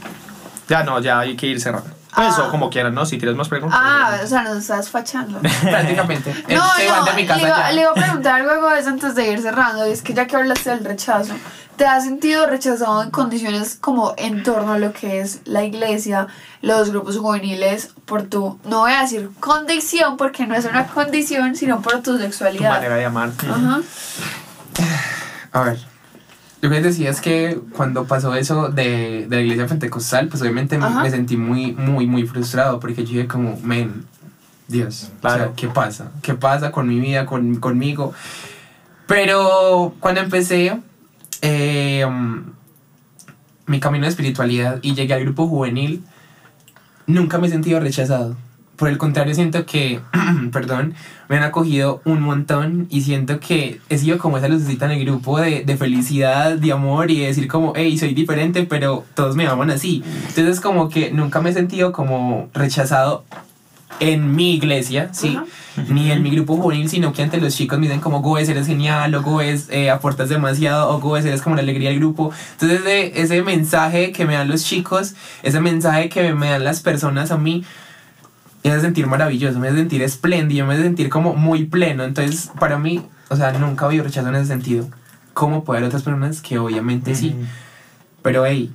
Ya 0.69 0.83
no, 0.83 1.01
ya 1.01 1.19
hay 1.19 1.35
que 1.35 1.47
ir 1.47 1.59
cerrando. 1.59 1.96
Pues 2.15 2.33
Ah. 2.37 2.43
o 2.47 2.51
como 2.51 2.69
quieran, 2.69 2.93
¿no? 2.95 3.05
Si 3.05 3.17
tienes 3.17 3.35
más 3.35 3.47
preguntas. 3.49 3.79
Ah, 3.81 4.19
o 4.23 4.27
sea, 4.27 4.43
nos 4.43 4.57
estás 4.57 4.89
fachando. 4.89 5.39
Prácticamente. 5.61 6.33
No, 6.49 6.63
se 6.75 6.89
van 6.89 6.99
no, 6.99 7.05
de 7.05 7.13
mi 7.13 7.27
le 7.27 7.37
iba, 7.39 7.47
ya. 7.47 7.71
le 7.71 7.81
iba 7.81 7.91
a 7.91 7.93
preguntar 7.93 8.41
algo 8.41 8.69
de 8.69 8.79
eso 8.79 8.89
antes 8.89 9.15
de 9.15 9.31
ir 9.31 9.41
cerrando, 9.41 9.87
y 9.87 9.91
es 9.91 10.01
que 10.01 10.13
ya 10.13 10.25
que 10.25 10.35
hablaste 10.35 10.69
del 10.71 10.85
rechazo, 10.85 11.33
¿te 11.75 11.85
has 11.85 12.05
sentido 12.05 12.47
rechazado 12.47 13.03
en 13.03 13.11
condiciones 13.11 13.77
como 13.79 14.13
en 14.17 14.41
torno 14.43 14.73
a 14.73 14.79
lo 14.79 14.93
que 14.93 15.19
es 15.19 15.41
la 15.45 15.63
iglesia, 15.63 16.27
los 16.61 16.89
grupos 16.89 17.17
juveniles, 17.17 17.91
por 18.05 18.23
tu, 18.23 18.59
no 18.65 18.79
voy 18.79 18.93
a 18.93 19.01
decir 19.01 19.29
condición, 19.39 20.17
porque 20.17 20.47
no 20.47 20.55
es 20.55 20.65
una 20.65 20.87
condición, 20.87 21.55
sino 21.55 21.81
por 21.81 22.01
tu 22.01 22.13
tu 22.13 22.19
sexualidad? 22.19 22.71
manera 22.71 22.95
de 22.95 23.05
amar. 23.05 23.29
Ajá. 23.49 23.81
A 25.51 25.61
ver. 25.61 25.96
Lo 26.61 26.69
que 26.71 26.81
decía 26.81 27.09
es 27.11 27.21
que 27.21 27.59
cuando 27.75 28.05
pasó 28.05 28.33
eso 28.33 28.69
de, 28.69 29.27
de 29.27 29.35
la 29.35 29.41
iglesia 29.41 29.67
pentecostal, 29.67 30.27
pues 30.27 30.41
obviamente 30.41 30.77
me- 30.77 30.85
Ajá. 30.85 31.03
me 31.03 31.09
sentí 31.11 31.37
muy, 31.37 31.73
muy, 31.73 32.07
muy 32.07 32.25
frustrado 32.25 32.79
porque 32.79 33.03
yo 33.03 33.11
dije 33.11 33.27
como, 33.27 33.59
men, 33.63 34.05
Dios, 34.67 35.11
o 35.17 35.21
Claro. 35.21 35.43
sea, 35.45 35.53
¿qué 35.55 35.67
pasa? 35.67 36.11
¿Qué 36.23 36.33
pasa 36.33 36.71
con 36.71 36.87
mi 36.87 36.99
vida, 36.99 37.25
con, 37.27 37.55
conmigo? 37.57 38.13
Pero 39.05 39.93
cuando 39.99 40.19
empecé 40.21 40.79
eh, 41.41 42.03
um, 42.07 42.43
mi 43.67 43.79
camino 43.79 44.03
de 44.05 44.09
espiritualidad 44.09 44.79
y 44.81 44.95
llegué 44.95 45.13
al 45.13 45.21
grupo 45.23 45.47
juvenil, 45.47 46.03
nunca 47.05 47.37
me 47.37 47.47
he 47.47 47.49
sentido 47.49 47.79
rechazado. 47.79 48.35
Por 48.77 48.89
el 48.89 48.97
contrario, 48.97 49.33
siento 49.33 49.65
que, 49.65 49.99
perdón, 50.51 50.93
me 51.29 51.37
han 51.37 51.43
acogido 51.43 52.01
un 52.05 52.21
montón 52.21 52.87
y 52.89 53.01
siento 53.01 53.39
que 53.39 53.81
he 53.89 53.97
sido 53.97 54.19
como 54.19 54.37
esa 54.37 54.47
lucecita 54.47 54.85
en 54.85 54.91
el 54.91 55.03
grupo 55.03 55.39
de, 55.39 55.63
de 55.63 55.77
felicidad, 55.77 56.55
de 56.55 56.71
amor 56.71 57.09
y 57.09 57.19
de 57.19 57.27
decir 57.27 57.47
como, 57.47 57.73
hey, 57.75 57.97
soy 57.97 58.13
diferente, 58.13 58.63
pero 58.63 59.03
todos 59.15 59.35
me 59.35 59.47
aman 59.47 59.71
así. 59.71 60.03
Entonces 60.29 60.61
como 60.61 60.89
que 60.89 61.11
nunca 61.11 61.41
me 61.41 61.49
he 61.49 61.53
sentido 61.53 61.91
como 61.91 62.49
rechazado 62.53 63.25
en 63.99 64.35
mi 64.35 64.53
iglesia, 64.53 65.09
¿sí? 65.11 65.39
Ni 65.89 66.11
en 66.11 66.21
mi 66.21 66.29
grupo 66.31 66.55
juvenil, 66.55 66.89
sino 66.89 67.13
que 67.13 67.23
ante 67.23 67.39
los 67.39 67.55
chicos 67.55 67.79
me 67.79 67.87
dicen 67.87 67.99
como, 67.99 68.21
Goes, 68.21 68.49
eres 68.49 68.67
genial, 68.67 69.13
o 69.15 69.21
Goes, 69.21 69.69
eh, 69.69 69.89
aportas 69.89 70.29
demasiado, 70.29 70.89
o 70.89 70.99
Goes, 70.99 71.25
eres 71.25 71.41
como 71.41 71.55
la 71.55 71.61
alegría 71.61 71.89
del 71.89 71.99
grupo. 71.99 72.31
Entonces 72.53 72.81
ese, 72.81 73.21
ese 73.21 73.41
mensaje 73.43 74.11
que 74.11 74.25
me 74.25 74.33
dan 74.33 74.47
los 74.47 74.63
chicos, 74.63 75.15
ese 75.43 75.59
mensaje 75.59 76.09
que 76.09 76.33
me 76.33 76.49
dan 76.49 76.63
las 76.63 76.81
personas 76.81 77.31
a 77.31 77.37
mí, 77.37 77.63
me 78.69 78.75
hace 78.75 78.85
sentir 78.85 79.07
maravilloso, 79.07 79.59
me 79.59 79.67
hace 79.67 79.77
sentir 79.77 80.01
espléndido, 80.01 80.65
me 80.65 80.73
hace 80.73 80.83
sentir 80.83 81.09
como 81.09 81.33
muy 81.33 81.65
pleno. 81.65 82.03
Entonces, 82.03 82.51
para 82.59 82.77
mí, 82.77 83.05
o 83.29 83.35
sea, 83.35 83.51
nunca 83.53 83.85
ha 83.85 83.87
habido 83.87 84.03
rechazo 84.03 84.29
en 84.29 84.35
ese 84.35 84.47
sentido. 84.47 84.87
Como 85.33 85.63
puede 85.63 85.79
haber 85.79 85.87
otras 85.87 86.03
personas 86.03 86.41
que 86.41 86.57
obviamente 86.57 87.15
sí. 87.15 87.35
Pero, 88.21 88.45
hey, 88.45 88.73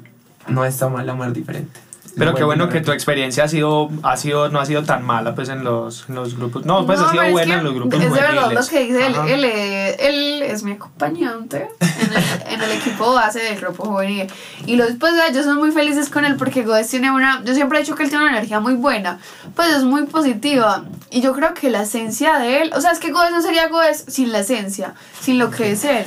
no 0.48 0.64
está 0.64 0.88
mal 0.88 1.08
amar 1.08 1.32
diferente. 1.32 1.80
Pero 2.16 2.32
Es 2.32 2.36
qué 2.36 2.44
bueno 2.44 2.68
que 2.68 2.80
tu 2.80 2.92
experiencia 2.92 3.44
ha 3.44 3.48
sido, 3.48 3.90
ha 4.02 4.16
sido, 4.16 4.48
no 4.48 4.60
ha 4.60 4.66
sido 4.66 4.82
tan 4.82 5.04
mala 5.04 5.34
pues 5.34 5.48
en 5.48 5.64
los, 5.64 6.08
en 6.08 6.14
los 6.16 6.36
grupos. 6.36 6.66
No, 6.66 6.84
pues 6.86 7.00
ha 7.00 7.10
sido 7.10 7.22
es 7.22 7.32
buena 7.32 7.54
que 7.54 7.58
en 7.58 7.64
los 7.64 7.74
grupos 7.74 8.00
Es 8.00 8.12
de 8.12 8.20
verdad 8.20 8.52
lo 8.52 8.66
que 8.66 8.84
dice 8.84 9.06
él, 9.06 9.14
él, 9.28 9.44
eh, 9.44 9.96
él 9.98 10.42
es 10.42 10.62
mi 10.62 10.72
acompañante 10.72 11.68
en 11.80 12.12
el, 12.12 12.54
en 12.54 12.62
el 12.62 12.72
equipo 12.72 13.14
base 13.14 13.40
del 13.40 13.58
grupo 13.58 13.84
juvenil. 13.84 14.26
Y 14.66 14.76
los 14.76 14.92
pues 15.00 15.14
ellos 15.28 15.44
son 15.44 15.58
muy 15.58 15.72
felices 15.72 16.10
con 16.10 16.24
él 16.24 16.36
porque 16.36 16.62
Goes 16.62 16.88
tiene 16.88 17.10
una, 17.10 17.42
yo 17.44 17.54
siempre 17.54 17.78
he 17.78 17.82
dicho 17.82 17.94
que 17.94 18.02
él 18.02 18.08
tiene 18.10 18.24
una 18.24 18.36
energía 18.36 18.60
muy 18.60 18.74
buena, 18.74 19.18
pues 19.56 19.70
es 19.70 19.84
muy 19.84 20.04
positiva. 20.04 20.84
Y 21.10 21.22
yo 21.22 21.32
creo 21.32 21.54
que 21.54 21.70
la 21.70 21.82
esencia 21.82 22.38
de 22.38 22.62
él, 22.62 22.72
o 22.74 22.80
sea, 22.80 22.90
es 22.90 22.98
que 22.98 23.10
Goes 23.10 23.30
no 23.30 23.40
sería 23.40 23.68
Goes 23.68 24.04
sin 24.08 24.32
la 24.32 24.40
esencia, 24.40 24.94
sin 25.20 25.38
lo 25.38 25.50
que 25.50 25.72
es 25.72 25.84
él. 25.84 26.04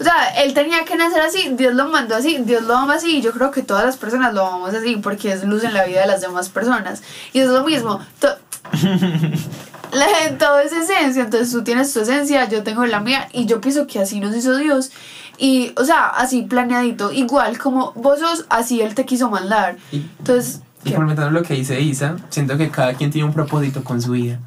O 0.00 0.04
sea, 0.04 0.28
él 0.42 0.54
tenía 0.54 0.84
que 0.84 0.96
nacer 0.96 1.20
así, 1.22 1.50
Dios 1.56 1.74
lo 1.74 1.86
mandó 1.88 2.16
así, 2.16 2.38
Dios 2.44 2.64
lo 2.64 2.76
ama 2.76 2.94
así, 2.94 3.18
y 3.18 3.22
yo 3.22 3.32
creo 3.32 3.50
que 3.50 3.62
todas 3.62 3.84
las 3.84 3.96
personas 3.96 4.34
lo 4.34 4.44
amamos 4.46 4.74
así 4.74 4.96
porque 4.96 5.32
es 5.32 5.44
luz 5.44 5.62
en 5.64 5.72
la 5.74 5.84
vida 5.84 6.00
de 6.00 6.06
las 6.08 6.20
demás 6.20 6.48
personas. 6.48 7.02
Y 7.32 7.40
es 7.40 7.48
lo 7.48 7.64
mismo. 7.64 8.00
to- 8.18 8.36
la, 9.92 10.06
todo 10.38 10.58
es 10.60 10.72
esencia, 10.72 11.22
entonces 11.22 11.52
tú 11.52 11.62
tienes 11.62 11.92
tu 11.92 12.00
esencia, 12.00 12.48
yo 12.48 12.62
tengo 12.62 12.84
la 12.86 13.00
mía, 13.00 13.28
y 13.32 13.46
yo 13.46 13.60
pienso 13.60 13.86
que 13.86 14.00
así 14.00 14.20
nos 14.20 14.34
hizo 14.34 14.56
Dios. 14.56 14.90
Y, 15.38 15.72
o 15.76 15.84
sea, 15.84 16.06
así 16.08 16.42
planeadito, 16.42 17.12
igual 17.12 17.58
como 17.58 17.92
vos 17.94 18.20
sos, 18.20 18.46
así 18.50 18.80
Él 18.82 18.94
te 18.94 19.04
quiso 19.04 19.30
mandar. 19.30 19.76
Entonces, 20.18 20.60
Y 20.84 20.90
complementando 20.90 21.30
lo 21.30 21.42
que 21.46 21.54
dice 21.54 21.80
Isa, 21.80 22.16
siento 22.30 22.56
que 22.56 22.70
cada 22.70 22.94
quien 22.94 23.10
tiene 23.10 23.26
un 23.26 23.34
propósito 23.34 23.82
con 23.84 24.00
su 24.02 24.12
vida. 24.12 24.38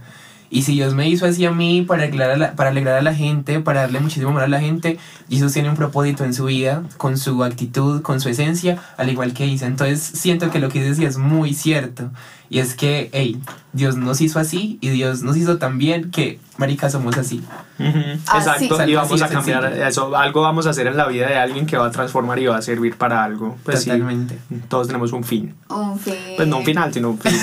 Y 0.50 0.62
si 0.62 0.74
Dios 0.74 0.94
me 0.94 1.10
hizo 1.10 1.26
así 1.26 1.46
a 1.46 1.52
mí 1.52 1.82
para 1.82 2.04
alegrar 2.04 2.32
a 2.32 2.38
la, 2.38 2.54
para 2.54 2.70
alegrar 2.70 2.98
a 2.98 3.02
la 3.02 3.14
gente, 3.14 3.60
para 3.60 3.82
darle 3.82 4.00
muchísimo 4.00 4.30
amor 4.30 4.44
a 4.44 4.48
la 4.48 4.60
gente, 4.60 4.98
Jesús 5.30 5.54
tiene 5.54 5.70
un 5.70 5.76
propósito 5.76 6.24
en 6.24 6.34
su 6.34 6.46
vida, 6.46 6.84
con 6.98 7.18
su 7.18 7.44
actitud, 7.44 8.02
con 8.02 8.22
su 8.22 8.30
esencia, 8.30 8.82
al 8.98 9.10
igual 9.10 9.34
que 9.34 9.46
Isa. 9.46 9.68
Entonces 9.68 10.02
siento 10.02 10.50
que 10.50 10.60
lo 10.60 10.70
que 10.70 10.82
decía 10.82 11.08
es 11.08 11.18
muy 11.18 11.54
cierto. 11.54 12.12
Y 12.50 12.60
es 12.60 12.76
que, 12.76 13.10
hey, 13.12 13.42
Dios 13.74 13.98
nos 13.98 14.22
hizo 14.22 14.40
así 14.40 14.78
y 14.82 14.90
Dios 14.90 15.22
nos 15.22 15.36
hizo 15.38 15.58
tan 15.58 15.78
bien 15.78 16.12
que, 16.12 16.40
marica, 16.58 16.90
somos 16.90 17.18
así. 17.18 17.44
Ujú, 17.78 18.00
Así. 18.28 18.38
Exacto, 18.38 18.76
Algo 18.76 18.78
y 18.80 18.82
así 18.84 18.96
vamos 18.96 19.22
a 19.22 19.28
cambiar 19.28 19.74
eso, 19.74 20.16
algo 20.16 20.42
vamos 20.42 20.66
a 20.66 20.72
hacer 20.72 20.88
en 20.88 20.98
la 20.98 21.08
vida 21.08 21.28
de 21.28 21.36
alguien 21.36 21.66
que 21.68 21.78
va 21.78 21.88
a 21.88 21.92
transformar 21.92 22.40
y 22.40 22.48
va 22.48 22.58
a 22.58 22.62
servir 22.62 22.96
para 22.98 23.24
algo. 23.24 23.58
Pues 23.64 23.80
sí, 23.84 23.86
Totalmente. 23.90 24.40
todos 24.70 24.88
tenemos 24.88 25.12
un 25.12 25.24
fin. 25.24 25.54
Un 25.70 26.00
fin. 26.00 26.16
Pues 26.38 26.48
no 26.48 26.58
un 26.60 26.66
final, 26.66 26.92
sino 26.94 27.10
un 27.12 27.20
fin. 27.20 27.34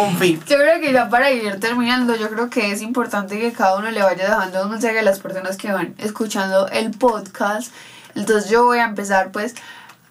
Un 0.00 0.16
fin. 0.18 0.40
Yo 0.46 0.56
creo 0.56 0.80
que 0.80 0.92
ya 0.92 1.08
para 1.08 1.30
ir 1.30 1.58
terminando, 1.60 2.16
yo 2.16 2.28
creo 2.28 2.50
que 2.50 2.72
es 2.72 2.82
importante 2.82 3.38
que 3.38 3.52
cada 3.52 3.78
uno 3.78 3.90
le 3.90 4.02
vaya 4.02 4.24
dejando 4.28 4.64
un 4.64 4.70
mensaje 4.72 4.98
a 4.98 5.02
las 5.02 5.20
personas 5.20 5.56
que 5.56 5.72
van 5.72 5.94
escuchando 5.98 6.68
el 6.68 6.90
podcast. 6.90 7.72
Entonces 8.14 8.50
yo 8.50 8.64
voy 8.64 8.78
a 8.78 8.84
empezar 8.84 9.30
pues 9.32 9.54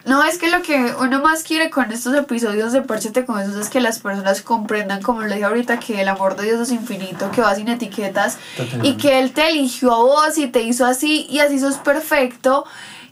No, 0.05 0.23
es 0.23 0.37
que 0.37 0.51
lo 0.51 0.61
que 0.61 0.93
uno 0.99 1.19
más 1.19 1.43
quiere 1.43 1.71
con 1.71 1.91
estos 1.91 2.13
episodios 2.13 2.71
de 2.71 2.83
Pérchate 2.83 3.25
con 3.25 3.37
Jesús 3.37 3.55
es 3.55 3.69
que 3.69 3.81
las 3.81 3.99
personas 3.99 4.43
comprendan, 4.43 5.01
como 5.01 5.21
lo 5.21 5.33
dije 5.33 5.45
ahorita, 5.45 5.79
que 5.79 5.99
el 5.99 6.07
amor 6.07 6.35
de 6.35 6.43
Dios 6.43 6.61
es 6.61 6.71
infinito, 6.71 7.31
que 7.31 7.41
va 7.41 7.55
sin 7.55 7.69
etiquetas 7.69 8.37
y 8.83 8.97
que 8.97 9.19
Él 9.19 9.31
te 9.31 9.49
eligió 9.49 9.93
a 9.93 9.97
vos 9.97 10.37
y 10.37 10.47
te 10.47 10.61
hizo 10.61 10.85
así 10.85 11.25
y 11.29 11.39
así 11.39 11.59
sos 11.59 11.77
perfecto 11.77 12.65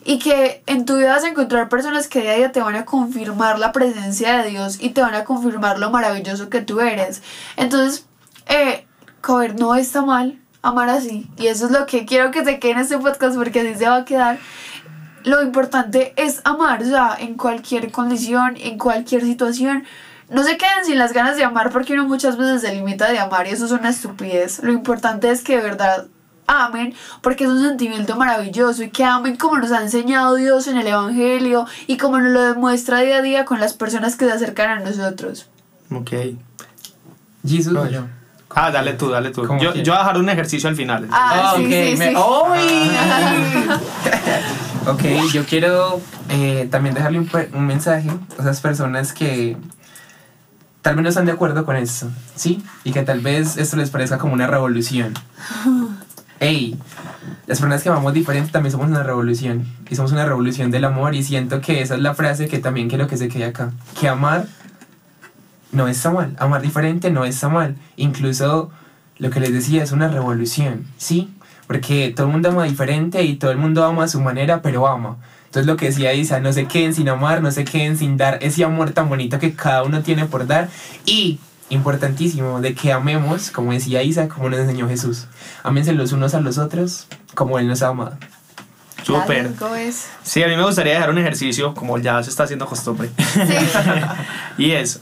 y 0.06 0.20
que 0.20 0.62
en 0.68 0.86
tu 0.86 0.98
vida 0.98 1.16
vas 1.16 1.24
a 1.24 1.30
encontrar 1.30 1.68
personas 1.68 2.08
que 2.08 2.22
día 2.22 2.34
a 2.34 2.36
día 2.36 2.52
te 2.52 2.62
van 2.62 2.76
a 2.76 2.86
confirmar 2.86 3.58
la 3.58 3.72
presencia 3.72 4.38
de 4.38 4.50
Dios 4.52 4.78
y 4.80 4.90
te 4.90 5.02
van 5.02 5.16
a 5.16 5.24
confirmar 5.24 5.80
lo 5.80 5.90
maravilloso 5.90 6.50
que 6.50 6.62
tú 6.62 6.80
eres. 6.80 7.24
Entonces, 7.58 8.06
eh, 8.48 8.86
no 9.58 9.76
está 9.76 10.02
mal 10.02 10.38
amar 10.62 10.90
así 10.90 11.28
y 11.38 11.48
eso 11.48 11.66
es 11.66 11.72
lo 11.72 11.86
que 11.86 12.06
quiero 12.06 12.32
que 12.32 12.44
se 12.44 12.60
quede 12.60 12.72
en 12.72 12.78
este 12.80 12.98
podcast 12.98 13.36
porque 13.36 13.62
así 13.62 13.76
se 13.76 13.88
va 13.88 13.98
a 13.98 14.06
quedar 14.06 14.40
lo 15.24 15.42
importante 15.42 16.14
es 16.18 16.42
amar, 16.46 16.82
o 16.82 16.86
sea, 16.86 17.16
en 17.20 17.36
cualquier 17.36 17.92
condición, 17.92 18.56
en 18.60 18.78
cualquier 18.78 19.22
situación. 19.24 19.84
No 20.30 20.44
se 20.44 20.58
queden 20.58 20.86
sin 20.86 20.98
las 20.98 21.14
ganas 21.14 21.36
de 21.38 21.44
amar 21.44 21.70
porque 21.70 21.94
uno 21.94 22.08
muchas 22.08 22.38
veces 22.38 22.62
se 22.62 22.74
limita 22.74 23.12
de 23.12 23.20
amar 23.20 23.46
y 23.46 23.52
eso 23.52 23.66
es 23.66 23.72
una 23.72 23.90
estupidez. 23.90 24.64
Lo 24.64 24.72
importante 24.72 25.30
es 25.30 25.44
que 25.44 25.58
de 25.58 25.64
verdad 25.64 26.08
amen 26.48 26.94
porque 27.22 27.44
es 27.44 27.50
un 27.50 27.62
sentimiento 27.62 28.16
maravilloso 28.16 28.84
y 28.84 28.90
que 28.90 29.04
amen 29.06 29.36
como 29.38 29.58
nos 29.60 29.72
ha 29.72 29.82
enseñado 29.82 30.36
Dios 30.36 30.68
en 30.68 30.78
el 30.78 30.88
Evangelio 30.88 31.66
y 31.88 31.98
como 31.98 32.20
nos 32.20 32.32
lo 32.32 32.42
demuestra 32.42 33.00
día 33.02 33.18
a 33.18 33.22
día 33.22 33.46
con 33.46 33.60
las 33.60 33.74
personas 33.74 34.16
que 34.16 34.26
se 34.26 34.32
acercan 34.32 34.70
a 34.72 34.80
nosotros. 34.80 35.48
Ok. 35.92 36.12
Jesus 37.48 37.76
o 37.76 37.88
yo. 37.88 38.06
Ah, 38.56 38.72
dale 38.72 38.94
tú, 38.94 39.10
dale 39.10 39.32
tú. 39.32 39.46
¿Cómo 39.46 39.62
Yo, 39.62 39.74
yo 39.74 39.94
voy 39.94 39.96
a 39.96 40.00
dejar 40.00 40.18
un 40.18 40.30
ejercicio 40.30 40.70
al 40.70 40.76
final. 40.76 41.08
Ah, 41.12 41.52
Ah, 41.52 41.54
sí, 41.58 41.66
ok, 41.66 41.72
sí, 41.72 41.96
me- 41.98 42.10
sí. 42.10 42.16
Ok, 44.86 45.04
yo 45.32 45.46
quiero 45.46 46.02
eh, 46.30 46.68
también 46.70 46.94
dejarle 46.94 47.20
un, 47.20 47.30
un 47.54 47.66
mensaje 47.66 48.10
a 48.10 48.42
esas 48.42 48.60
personas 48.60 49.14
que 49.14 49.58
tal 50.82 50.96
vez 50.96 51.04
no 51.04 51.10
están 51.10 51.26
de 51.26 51.32
acuerdo 51.32 51.66
con 51.66 51.76
esto, 51.78 52.10
¿sí? 52.36 52.64
Y 52.84 52.92
que 52.92 53.04
tal 53.04 53.22
vez 53.22 53.58
esto 53.58 53.78
les 53.78 53.90
parezca 53.90 54.18
como 54.18 54.34
una 54.34 54.48
revolución. 54.48 55.14
Ey, 56.40 56.78
las 57.48 57.60
personas 57.60 57.84
que 57.84 57.90
amamos 57.90 58.14
diferente 58.14 58.52
también 58.52 58.72
somos 58.72 58.88
una 58.88 59.04
revolución. 59.04 59.66
Y 59.90 59.96
somos 59.96 60.12
una 60.12 60.26
revolución 60.26 60.72
del 60.72 60.84
amor. 60.84 61.16
Y 61.16 61.24
siento 61.24 61.62
que 61.62 61.82
esa 61.82 61.96
es 61.96 62.02
la 62.02 62.14
frase 62.14 62.50
que 62.50 62.60
también 62.60 62.90
quiero 62.90 63.08
que 63.08 63.16
se 63.16 63.30
quede 63.30 63.46
acá. 63.46 63.72
Que 64.00 64.10
amar 64.10 64.48
no 65.72 65.88
está 65.88 66.12
mal. 66.12 66.36
Amar 66.40 66.62
diferente 66.62 67.12
no 67.12 67.24
está 67.24 67.48
mal. 67.48 67.78
Incluso 67.96 68.72
lo 69.20 69.30
que 69.30 69.40
les 69.40 69.54
decía 69.54 69.84
es 69.84 69.94
una 69.94 70.10
revolución, 70.10 70.86
¿sí? 70.98 71.34
Porque 71.74 72.14
todo 72.16 72.28
el 72.28 72.34
mundo 72.34 72.50
ama 72.50 72.66
diferente 72.66 73.24
y 73.24 73.34
todo 73.34 73.50
el 73.50 73.58
mundo 73.58 73.84
ama 73.84 74.04
a 74.04 74.08
su 74.08 74.22
manera, 74.22 74.62
pero 74.62 74.88
ama. 74.88 75.18
Entonces 75.46 75.66
lo 75.66 75.76
que 75.76 75.88
decía 75.88 76.14
Isa, 76.14 76.40
no 76.40 76.54
se 76.54 76.68
queden 76.68 76.94
sin 76.94 77.10
amar, 77.10 77.42
no 77.42 77.50
se 77.50 77.66
queden 77.66 77.98
sin 77.98 78.16
dar 78.16 78.38
ese 78.44 78.64
amor 78.64 78.92
tan 78.92 79.10
bonito 79.10 79.40
que 79.40 79.56
cada 79.56 79.82
uno 79.82 80.04
tiene 80.04 80.28
por 80.28 80.46
dar. 80.46 80.70
Y, 81.04 81.40
importantísimo, 81.70 82.62
de 82.62 82.76
que 82.76 82.94
amemos, 82.94 83.50
como 83.50 83.74
decía 83.74 84.04
Isa, 84.04 84.28
como 84.28 84.52
nos 84.52 84.60
enseñó 84.60 84.88
Jesús. 84.88 85.26
Ámense 85.64 85.94
los 85.94 86.12
unos 86.12 86.36
a 86.36 86.42
los 86.42 86.60
otros, 86.60 87.08
como 87.34 87.58
Él 87.58 87.68
nos 87.68 87.82
ha 87.82 87.88
amado. 87.88 88.18
Súper. 89.02 89.50
Sí, 90.22 90.44
a 90.44 90.48
mí 90.48 90.56
me 90.56 90.64
gustaría 90.64 90.94
dejar 90.94 91.10
un 91.10 91.18
ejercicio, 91.18 91.74
como 91.74 91.98
ya 91.98 92.22
se 92.22 92.30
está 92.30 92.44
haciendo 92.44 92.68
costumbre. 92.68 93.10
y 94.60 94.74
es, 94.74 95.02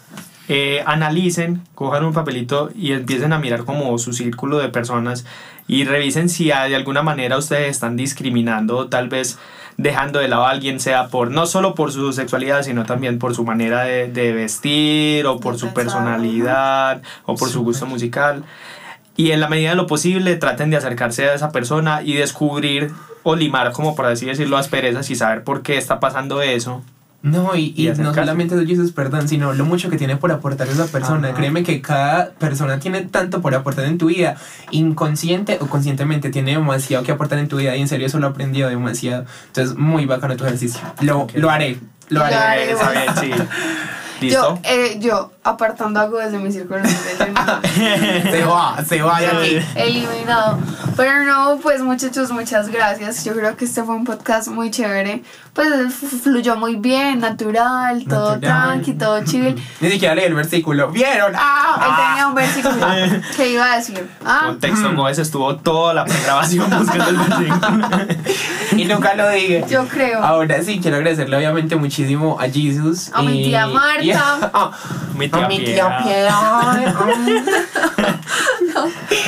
eh, 0.54 0.84
analicen, 0.86 1.62
cojan 1.76 2.04
un 2.04 2.12
papelito 2.12 2.72
y 2.76 2.92
empiecen 2.92 3.32
a 3.32 3.40
mirar 3.40 3.64
como 3.64 3.98
su 3.98 4.12
círculo 4.12 4.58
de 4.58 4.68
personas 4.68 5.26
y 5.66 5.86
revisen 5.86 6.28
si 6.28 6.48
de 6.48 6.76
alguna 6.76 7.02
manera 7.04 7.38
ustedes 7.38 7.70
están 7.70 7.96
discriminando, 7.96 8.90
tal 8.90 9.08
vez 9.08 9.40
dejando 9.78 10.20
de 10.20 10.28
lado 10.28 10.46
a 10.46 10.50
alguien, 10.50 10.82
sea 10.82 11.08
por 11.08 11.32
no 11.32 11.46
solo 11.46 11.74
por 11.74 11.94
su 11.94 12.12
sexualidad, 12.12 12.64
sino 12.64 12.84
también 12.86 13.18
por 13.18 13.34
su 13.34 13.46
manera 13.46 13.84
de, 13.84 14.12
de 14.12 14.34
vestir 14.34 15.26
o 15.26 15.40
por 15.40 15.54
De 15.54 15.60
su 15.60 15.68
pensar, 15.68 15.84
personalidad 15.86 17.02
o 17.26 17.36
por 17.36 17.48
su 17.48 17.64
gusto 17.64 17.86
musical. 17.86 18.44
Y 19.16 19.32
en 19.32 19.40
la 19.40 19.48
medida 19.48 19.70
de 19.70 19.78
lo 19.78 19.88
posible 19.88 20.36
traten 20.36 20.70
de 20.70 20.76
acercarse 20.76 21.30
a 21.30 21.34
esa 21.34 21.54
persona 21.54 22.02
y 22.04 22.16
descubrir 22.16 22.92
o 23.24 23.38
limar, 23.38 23.72
como 23.72 23.96
por 23.96 24.06
así 24.06 24.26
decirlo, 24.26 24.58
asperezas 24.58 25.10
y 25.12 25.16
saber 25.16 25.46
por 25.46 25.62
qué 25.62 25.78
está 25.78 26.02
pasando 26.02 26.42
eso. 26.42 26.84
No, 27.24 27.56
y, 27.56 27.74
y 27.78 27.84
Y 27.84 27.86
no 27.86 27.92
acercarse. 27.92 28.20
solamente 28.22 28.56
eso, 28.56 28.66
Jesus, 28.66 28.92
perdón, 28.92 29.28
sino 29.28 29.54
lo 29.54 29.64
mucho 29.64 29.90
que 29.92 29.98
tiene 29.98 30.18
por 30.18 30.32
aportar 30.32 30.68
esa 30.68 30.86
persona. 30.88 31.28
Ajá. 31.30 31.38
Créeme 31.38 31.62
que 31.64 31.80
cada 31.82 32.32
persona 32.32 32.80
tiene 32.80 33.02
tanto 33.02 33.42
por 33.42 33.54
aportar 33.54 33.86
en 33.86 34.00
tu 34.00 34.08
vida, 34.08 34.38
inconsciente 34.72 35.58
o 35.62 35.68
conscientemente, 35.68 36.30
tiene 36.32 36.52
demasiado 36.54 37.04
que 37.04 37.12
aportar 37.12 37.38
en 37.40 37.48
tu 37.48 37.58
vida 37.58 37.76
y 37.76 37.82
en 37.82 37.88
serio 37.88 38.08
eso 38.08 38.18
lo 38.20 38.28
he 38.28 38.30
aprendido 38.32 38.70
demasiado. 38.70 39.26
Entonces, 39.48 39.78
muy 39.78 40.06
bacano 40.08 40.36
tu 40.36 40.46
ejercicio. 40.46 40.82
Lo, 41.02 41.20
Ok. 41.22 41.34
lo 41.36 41.50
haré, 41.52 41.78
lo 42.10 42.20
Lo 42.22 42.26
haré. 42.26 42.36
haré. 42.36 42.64
Eh, 42.64 42.72
Está 42.72 42.90
bien, 42.92 43.06
sí. 43.20 43.32
¿Listo? 44.22 44.60
Yo, 44.64 44.70
eh, 44.70 44.98
yo, 45.00 45.32
apartando 45.44 46.00
algo 46.00 46.20
desde 46.20 46.38
mi 46.38 46.52
círculo 46.52 46.80
Se 46.86 48.44
va, 48.46 48.84
se 48.88 49.02
va 49.02 49.20
de 49.20 49.28
aquí. 49.28 49.66
eliminado. 49.76 50.60
Pero 50.96 51.24
no, 51.24 51.58
pues 51.62 51.82
muchachos, 51.82 52.30
muchas 52.32 52.70
gracias. 52.70 53.24
Yo 53.26 53.34
creo 53.34 53.56
que 53.58 53.66
este 53.66 53.84
fue 53.84 53.96
un 53.96 54.04
podcast 54.06 54.48
muy 54.50 54.70
chévere. 54.70 55.24
Pues 55.54 55.94
fluyó 56.24 56.56
muy 56.56 56.78
bien, 56.78 57.20
natural, 57.20 58.06
todo 58.08 58.36
Natural. 58.38 58.40
tranqui, 58.40 58.94
todo 58.94 59.22
chill. 59.26 59.62
Ni 59.82 59.90
siquiera 59.92 60.16
leí 60.16 60.24
el 60.26 60.34
versículo. 60.34 60.90
¿Vieron? 60.92 61.34
¡Ah! 61.36 61.78
Él 61.90 62.06
tenía 62.08 62.28
un 62.28 62.36
versículo 62.36 63.22
que 63.36 63.52
iba 63.52 63.74
a 63.74 63.76
decir. 63.76 64.10
Ah, 64.26 64.44
Contexto, 64.48 64.94
Gómez 64.96 65.20
estuvo 65.20 65.58
toda 65.58 65.94
la 65.94 66.06
grabación 66.06 66.70
buscando 66.80 67.10
el 67.10 67.18
versículo. 67.18 67.88
Y 68.78 68.86
nunca 68.86 69.14
lo 69.16 69.30
dije. 69.30 69.66
yo 69.70 69.86
creo. 69.90 70.24
Ahora 70.24 70.64
sí, 70.64 70.80
quiero 70.82 70.96
agradecerle 70.98 71.36
obviamente 71.36 71.76
muchísimo 71.76 72.38
a 72.40 72.50
Jesus. 72.50 73.12
A 73.14 73.22
mi 73.22 73.44
tía 73.44 73.68
Marta. 73.68 74.04
y 74.04 74.12
a- 74.14 74.72
Mi 75.18 75.26
a 75.26 75.32
tía 75.32 75.48
mi 75.50 75.60
Piedad. 75.60 76.04
tía 76.04 76.32
Piedad. 76.86 77.12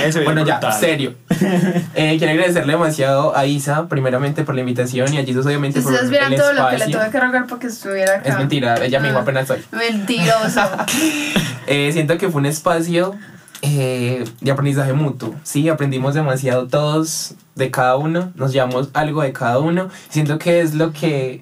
Eso 0.03 0.21
Bueno, 0.23 0.45
ya, 0.45 0.59
brutal. 0.59 0.79
serio. 0.79 1.13
Eh, 1.95 2.15
quiero 2.17 2.31
agradecerle 2.33 2.73
demasiado 2.73 3.35
a 3.37 3.45
Isa, 3.45 3.87
primeramente 3.87 4.43
por 4.43 4.55
la 4.55 4.61
invitación 4.61 5.13
y 5.13 5.17
a 5.19 5.25
Jesus, 5.25 5.45
obviamente, 5.45 5.79
Si 5.79 5.83
por 5.83 5.93
ustedes 5.93 6.09
vieran 6.09 6.33
el 6.33 6.39
todo 6.39 6.53
lo 6.53 6.65
que 6.69 6.71
le 6.71 6.77
espacio. 6.85 6.99
tuve 6.99 7.11
que 7.11 7.19
rogar 7.19 7.47
para 7.47 7.59
que 7.59 7.67
estuviera 7.67 8.15
acá. 8.15 8.29
Es 8.29 8.37
mentira, 8.37 8.75
ella 8.83 8.99
misma 8.99 9.19
Ah. 9.19 9.21
apenas 9.23 9.47
soy. 9.47 9.59
Mentiroso. 9.71 10.61
Eh, 11.67 11.91
siento 11.93 12.17
que 12.17 12.29
fue 12.29 12.41
un 12.41 12.45
espacio 12.45 13.15
eh, 13.61 14.25
de 14.41 14.51
aprendizaje 14.51 14.91
mutuo. 14.93 15.33
Sí, 15.43 15.69
aprendimos 15.69 16.13
demasiado 16.13 16.67
todos 16.67 17.35
de 17.55 17.71
cada 17.71 17.95
uno, 17.95 18.33
nos 18.35 18.51
llevamos 18.51 18.89
algo 18.93 19.21
de 19.21 19.31
cada 19.31 19.59
uno. 19.59 19.89
Siento 20.09 20.37
que 20.37 20.59
es 20.59 20.73
lo 20.73 20.91
que 20.91 21.41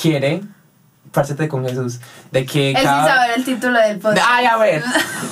quiere 0.00 0.42
Párchate 1.12 1.46
con 1.48 1.66
Jesús. 1.66 2.00
De 2.30 2.46
que 2.46 2.70
Él 2.70 2.76
sin 2.76 2.84
cada... 2.86 3.06
saber 3.06 3.30
el 3.36 3.44
título 3.44 3.78
del 3.78 3.98
podcast. 3.98 4.26
Ay, 4.30 4.46
a 4.46 4.56
ver, 4.56 4.82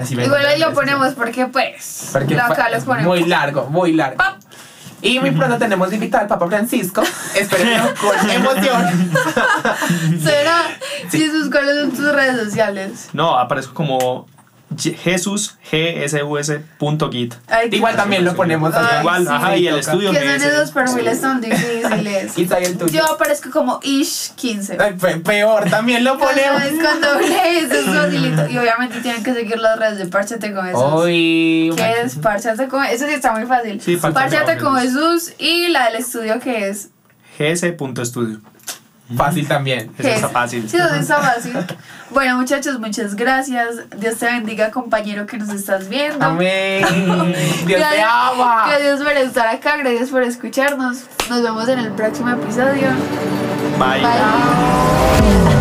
Así 0.00 0.14
Igual 0.14 0.46
ahí 0.46 0.58
lo 0.58 0.72
ponemos 0.72 1.14
porque 1.14 1.46
pues. 1.46 2.10
Porque 2.12 2.34
lo 2.34 2.42
acá 2.42 2.54
fa- 2.54 2.70
lo 2.70 2.76
es 2.76 2.84
ponemos. 2.84 3.08
muy 3.18 3.28
largo, 3.28 3.66
muy 3.70 3.92
largo. 3.92 4.16
Pap. 4.16 4.36
Y 5.04 5.18
muy 5.18 5.32
pronto 5.32 5.58
tenemos 5.58 5.92
invitado 5.92 6.22
al 6.22 6.28
Papa 6.28 6.46
Francisco. 6.46 7.02
Espérenlo 7.34 7.92
con 8.00 8.30
emoción. 8.30 9.12
¿Será? 10.22 10.62
Sí. 11.10 11.18
Jesús, 11.18 11.50
¿cuáles 11.50 11.76
son 11.80 11.90
tus 11.90 12.12
redes 12.12 12.36
sociales? 12.44 13.08
No, 13.12 13.36
aparezco 13.36 13.74
como 13.74 14.26
Jesus, 14.78 15.56
gsus.git. 15.70 17.34
Igual 17.70 17.96
también 17.96 18.24
lo 18.24 18.34
ponemos 18.34 18.72
Ay. 18.74 19.00
Igual, 19.00 19.22
sí. 19.26 19.32
ajá, 19.32 19.56
y 19.56 19.66
el 19.68 19.78
estudio 19.78 20.10
Que 20.12 20.18
que 20.18 20.24
son 20.24 20.34
es- 20.36 20.42
esos 20.44 20.70
perfiles 20.70 21.20
tan 21.20 21.40
difíciles. 21.40 22.32
Y 22.38 22.42
el 22.64 22.78
tuyo. 22.78 22.92
Yo 22.92 23.12
aparezco 23.12 23.50
como 23.50 23.80
ish 23.82 24.32
15. 24.34 24.76
Ay, 24.80 24.94
pe- 24.94 25.16
peor, 25.18 25.68
también 25.70 26.04
lo 26.04 26.18
ponemos. 26.18 26.62
es 26.62 26.72
con 26.72 27.00
doble 27.00 27.58
S, 27.58 27.78
es 27.80 27.84
facilito. 27.86 28.48
Y 28.48 28.58
obviamente 28.58 29.00
tienen 29.00 29.22
que 29.22 29.32
seguir 29.34 29.58
las 29.58 29.78
redes 29.78 29.98
de 29.98 30.06
Párchate 30.06 30.52
con 30.52 30.64
Jesús. 30.66 30.82
Hoy. 30.82 31.72
¿Qué 31.76 31.94
es 32.04 32.16
Párchate 32.16 32.68
con 32.68 32.84
Eso 32.84 33.06
sí 33.06 33.14
está 33.14 33.32
muy 33.32 33.46
fácil. 33.46 33.80
Sí, 33.80 33.96
con 33.96 34.12
con 34.60 34.76
Jesús 34.78 35.32
y 35.38 35.68
la 35.68 35.86
del 35.86 35.96
estudio 35.96 36.38
que 36.40 36.68
es 36.68 36.90
gs.studio. 37.38 38.40
Fácil 39.16 39.46
también. 39.48 39.90
Eso 39.98 40.08
está 40.08 40.28
fácil. 40.28 40.68
Sí, 40.68 40.76
eso 40.76 40.94
está 40.94 41.18
fácil. 41.20 41.52
Bueno, 42.10 42.36
muchachos, 42.36 42.78
muchas 42.78 43.14
gracias. 43.14 43.76
Dios 43.96 44.16
te 44.16 44.26
bendiga, 44.26 44.70
compañero, 44.70 45.26
que 45.26 45.38
nos 45.38 45.48
estás 45.50 45.88
viendo. 45.88 46.24
Amén. 46.24 46.84
Dios 47.66 47.66
te 47.66 47.76
Gracias- 47.78 48.06
ama. 48.34 48.64
Gracias 48.68 49.00
por 49.02 49.12
estar 49.12 49.46
acá, 49.48 49.76
gracias 49.78 50.10
por 50.10 50.22
escucharnos. 50.22 50.98
Nos 51.30 51.42
vemos 51.42 51.68
en 51.68 51.78
el 51.78 51.92
próximo 51.92 52.30
episodio. 52.30 52.88
Bye. 53.78 54.02
Bye. 54.02 55.51